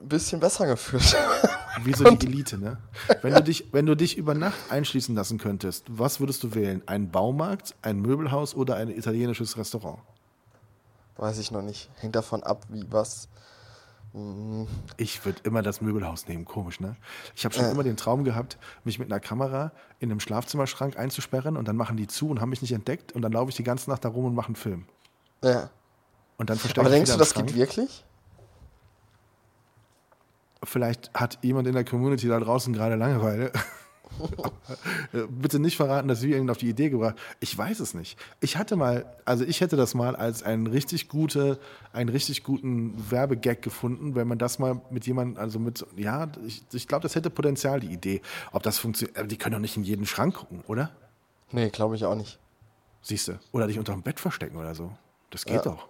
[0.00, 1.16] ein bisschen besser gefühlt.
[1.84, 2.78] Wie so die Elite, ne?
[3.22, 6.82] Wenn du, dich, wenn du dich über Nacht einschließen lassen könntest, was würdest du wählen?
[6.86, 10.00] Ein Baumarkt, ein Möbelhaus oder ein italienisches Restaurant?
[11.16, 11.88] Weiß ich noch nicht.
[11.96, 13.28] Hängt davon ab, wie was.
[14.96, 16.96] Ich würde immer das Möbelhaus nehmen, komisch, ne?
[17.36, 19.70] Ich habe schon immer den Traum gehabt, mich mit einer Kamera
[20.00, 23.22] in einem Schlafzimmerschrank einzusperren und dann machen die zu und haben mich nicht entdeckt und
[23.22, 24.86] dann laufe ich die ganze Nacht da rum und mache einen Film.
[25.44, 25.70] Ja.
[26.38, 27.56] Und dann verstecke Aber ich denkst du, das geht Schrank.
[27.56, 28.04] wirklich?
[30.62, 33.52] Vielleicht hat jemand in der Community da draußen gerade Langeweile.
[35.28, 38.18] Bitte nicht verraten, dass wir ihn auf die Idee gebracht Ich weiß es nicht.
[38.40, 41.58] Ich hatte mal, also ich hätte das mal als einen richtig gute,
[41.92, 46.62] einen richtig guten Werbegag gefunden, wenn man das mal mit jemandem, also mit, ja, ich,
[46.72, 48.22] ich glaube, das hätte Potenzial, die Idee.
[48.52, 50.90] Ob das funktioniert, aber die können doch nicht in jeden Schrank gucken, oder?
[51.52, 52.38] Nee, glaube ich auch nicht.
[53.02, 53.38] Siehst du?
[53.52, 54.92] Oder dich unter dem Bett verstecken oder so.
[55.30, 55.62] Das geht Ja.
[55.62, 55.88] doch.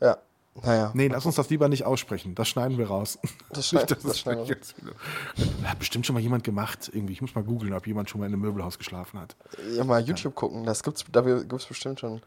[0.00, 0.18] Ja.
[0.62, 0.90] Naja.
[0.94, 2.34] Nee, lass uns das lieber nicht aussprechen.
[2.34, 3.18] Das schneiden wir raus.
[3.50, 6.90] Das schneid- das es schneiden wir Hat bestimmt schon mal jemand gemacht.
[6.92, 7.12] Irgendwie.
[7.12, 9.36] Ich muss mal googeln, ob jemand schon mal in einem Möbelhaus geschlafen hat.
[9.74, 10.64] Ja, mal YouTube gucken.
[10.64, 12.20] Das gibt's, da gibt's bestimmt schon.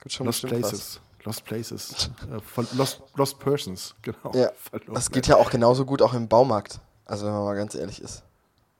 [0.00, 1.00] Gibt's schon Lost bestimmt Places.
[1.24, 2.10] Lost Places.
[2.30, 4.32] Äh, Lost, Lost Persons, genau.
[4.34, 4.50] Ja.
[4.56, 4.94] Verloren.
[4.94, 6.80] Das geht ja auch genauso gut auch im Baumarkt.
[7.04, 8.22] Also wenn man mal ganz ehrlich ist.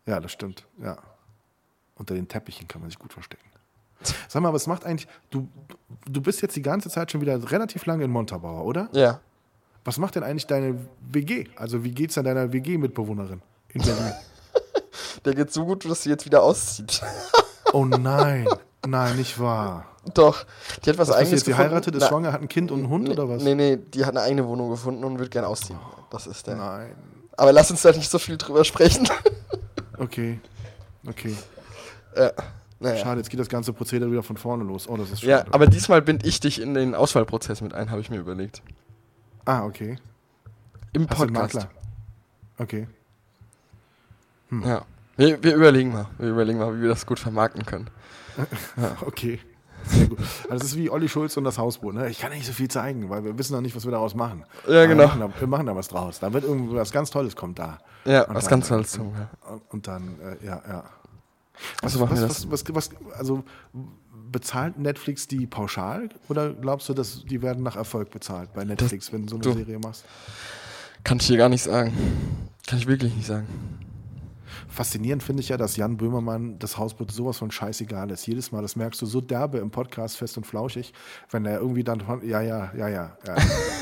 [0.07, 0.64] Ja, das stimmt.
[0.82, 0.96] Ja.
[1.96, 3.44] Unter den Teppichen kann man sich gut verstecken.
[4.28, 5.09] Sag mal, was macht eigentlich.
[5.30, 5.49] Du,
[6.09, 8.88] du bist jetzt die ganze Zeit schon wieder relativ lange in Montabaur, oder?
[8.92, 9.20] Ja.
[9.84, 11.46] Was macht denn eigentlich deine WG?
[11.57, 13.40] Also, wie geht's denn deiner WG-Mitbewohnerin
[13.70, 14.12] in Berlin?
[15.24, 17.01] Der geht so gut, dass sie jetzt wieder auszieht.
[17.72, 18.46] oh nein.
[18.86, 19.86] Nein, nicht wahr.
[20.14, 20.44] Doch.
[20.84, 21.40] Die hat was, Was eigenes?
[21.40, 21.70] Sie gefunden.
[21.70, 23.42] heiratet, ist Na, schwanger, hat ein Kind und einen Hund nee, oder was?
[23.42, 25.78] Nee, nee, die hat eine eigene Wohnung gefunden und wird gern ausziehen.
[26.11, 26.57] Das ist der.
[26.57, 26.94] Nein.
[27.36, 29.09] Aber lass uns da nicht so viel drüber sprechen.
[29.99, 30.38] Okay.
[31.07, 31.34] Okay.
[32.16, 32.30] ja.
[32.81, 32.97] Naja.
[32.99, 34.89] Schade, jetzt geht das ganze Prozedere wieder von vorne los.
[34.89, 35.53] Oh, das ist Ja, schade.
[35.55, 38.62] aber diesmal bind ich dich in den Auswahlprozess mit ein, habe ich mir überlegt.
[39.45, 39.97] ah, okay.
[40.93, 41.55] Im Hast Podcast.
[41.55, 41.70] Makler?
[42.59, 42.89] Okay.
[44.51, 44.83] Ja.
[45.16, 46.07] Wir, wir überlegen mal.
[46.18, 47.91] Wir überlegen mal, wie wir das gut vermarkten können.
[49.05, 49.41] Okay.
[49.85, 50.18] Sehr gut.
[50.49, 51.95] Also das ist wie Olli Schulz und das Hausboot.
[51.95, 52.09] Ne?
[52.09, 54.45] Ich kann nicht so viel zeigen, weil wir wissen noch nicht, was wir daraus machen.
[54.68, 55.03] Ja, genau.
[55.03, 56.20] Wir machen, da, wir machen da was draus.
[56.20, 57.79] Da wird irgendwas ganz Tolles kommt da.
[58.05, 58.97] Ja, Und was dann, ganz Tolles.
[58.97, 59.03] Ja.
[59.51, 60.85] Und, und dann, äh, ja, ja.
[61.82, 62.50] Also was, das.
[62.50, 63.44] was, was, was, also
[64.30, 69.12] bezahlt Netflix die pauschal oder glaubst du, dass die werden nach Erfolg bezahlt bei Netflix,
[69.12, 70.04] wenn du so eine du- Serie machst?
[71.04, 71.92] Kann ich dir gar nicht sagen.
[72.66, 73.46] Kann ich wirklich nicht sagen.
[74.68, 78.26] Faszinierend finde ich ja, dass Jan Böhmermann das Hausboot sowas von scheißegal ist.
[78.26, 80.92] Jedes Mal, das merkst du so derbe im Podcast fest und flauschig,
[81.30, 83.36] wenn er irgendwie dann von, ja, ja, ja, ja, ja.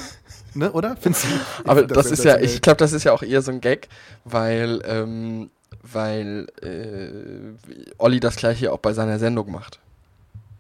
[0.55, 0.97] ne, oder?
[0.97, 1.29] Findest du?
[1.69, 3.89] Aber find das ist ja, ich glaube, das ist ja auch eher so ein Gag,
[4.25, 5.51] weil, ähm,
[5.83, 9.81] weil äh, Olli das gleiche auch bei seiner Sendung macht.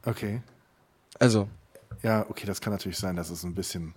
[0.04, 0.40] Okay.
[1.18, 1.48] Also,
[2.02, 3.94] Ja, okay, das kann natürlich sein, dass es ein bisschen,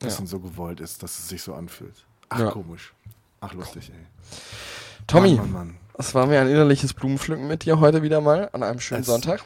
[0.00, 0.06] Ja.
[0.08, 2.04] bisschen so gewollt ist, dass es sich so anfühlt.
[2.30, 2.50] Ach, Ja.
[2.50, 2.92] komisch.
[3.40, 4.06] Ach, lustig, ey.
[5.06, 5.76] Tommy, Mann, Mann, Mann.
[5.98, 9.06] es war mir ein innerliches Blumenpflücken mit dir heute wieder mal an einem schönen Es-
[9.06, 9.42] Sonntag.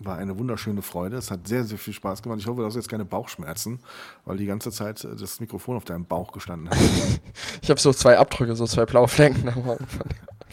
[0.00, 1.16] War eine wunderschöne Freude.
[1.16, 2.38] Es hat sehr, sehr viel Spaß gemacht.
[2.38, 3.80] Ich hoffe, du hast jetzt keine Bauchschmerzen,
[4.24, 6.78] weil die ganze Zeit äh, das Mikrofon auf deinem Bauch gestanden hat.
[7.62, 9.84] Ich habe so zwei Abdrücke, so zwei blaue Flecken am Morgen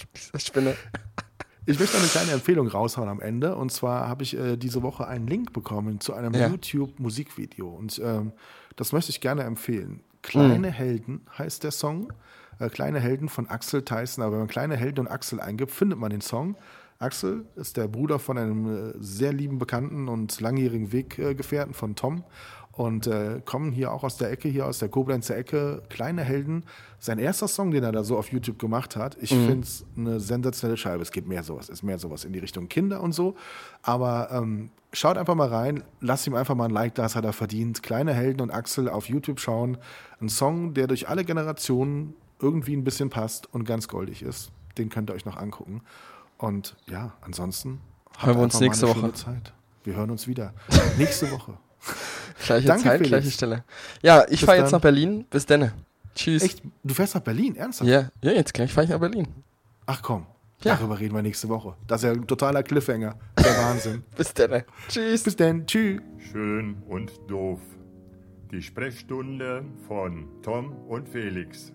[0.02, 0.76] von dieser Spinne.
[1.68, 3.56] Ich möchte eine kleine Empfehlung raushauen am Ende.
[3.56, 6.48] Und zwar habe ich äh, diese Woche einen Link bekommen zu einem Ja.
[6.50, 7.68] YouTube-Musikvideo.
[7.68, 8.34] Und ähm,
[8.76, 10.02] das möchte ich gerne empfehlen.
[10.22, 10.74] Kleine Mhm.
[10.74, 12.14] Helden heißt der Song.
[12.60, 14.24] Äh, Kleine Helden von Axel Tyson.
[14.24, 16.56] Aber wenn man Kleine Helden und Axel eingibt, findet man den Song.
[17.00, 22.24] Axel ist der Bruder von einem äh, sehr lieben Bekannten und langjährigen Weggefährten von Tom.
[22.76, 26.66] Und äh, kommen hier auch aus der Ecke, hier aus der Koblenzer Ecke, Kleine Helden.
[27.00, 30.20] Sein erster Song, den er da so auf YouTube gemacht hat, ich finde es eine
[30.20, 31.02] sensationelle Scheibe.
[31.02, 33.36] Es gibt mehr sowas, ist mehr sowas in die Richtung Kinder und so.
[33.82, 37.24] Aber ähm, schaut einfach mal rein, lasst ihm einfach mal ein Like da, das hat
[37.24, 37.82] er verdient.
[37.82, 39.78] Kleine Helden und Axel auf YouTube schauen.
[40.20, 44.52] Ein Song, der durch alle Generationen irgendwie ein bisschen passt und ganz goldig ist.
[44.78, 45.82] Den könnt ihr euch noch angucken.
[46.38, 47.80] Und ja, ansonsten
[48.20, 49.14] Hören wir uns nächste Woche.
[49.14, 49.54] Zeit.
[49.84, 50.54] Wir hören uns wieder.
[50.98, 51.58] nächste Woche.
[52.44, 53.10] Gleiche Danke, Zeit, Felix.
[53.10, 53.64] gleiche Stelle.
[54.02, 55.26] Ja, ich fahre jetzt nach Berlin.
[55.30, 55.72] Bis dann.
[56.16, 56.44] Tschüss.
[56.44, 56.62] Echt?
[56.84, 57.56] Du fährst nach Berlin?
[57.56, 57.90] Ernsthaft?
[57.90, 59.28] Ja, ja, jetzt gleich fahre ich nach Berlin.
[59.86, 60.26] Ach komm.
[60.64, 60.76] Ja.
[60.76, 61.76] Darüber reden wir nächste Woche.
[61.88, 63.16] Das ist ja ein totaler Cliffhanger.
[63.38, 64.04] Der Wahnsinn.
[64.18, 64.64] Bis dann.
[64.88, 65.24] Tschüss.
[65.24, 65.66] Bis dann.
[65.68, 66.02] Tschüss.
[66.32, 67.60] Schön und doof.
[68.52, 71.72] Die Sprechstunde von Tom und Felix.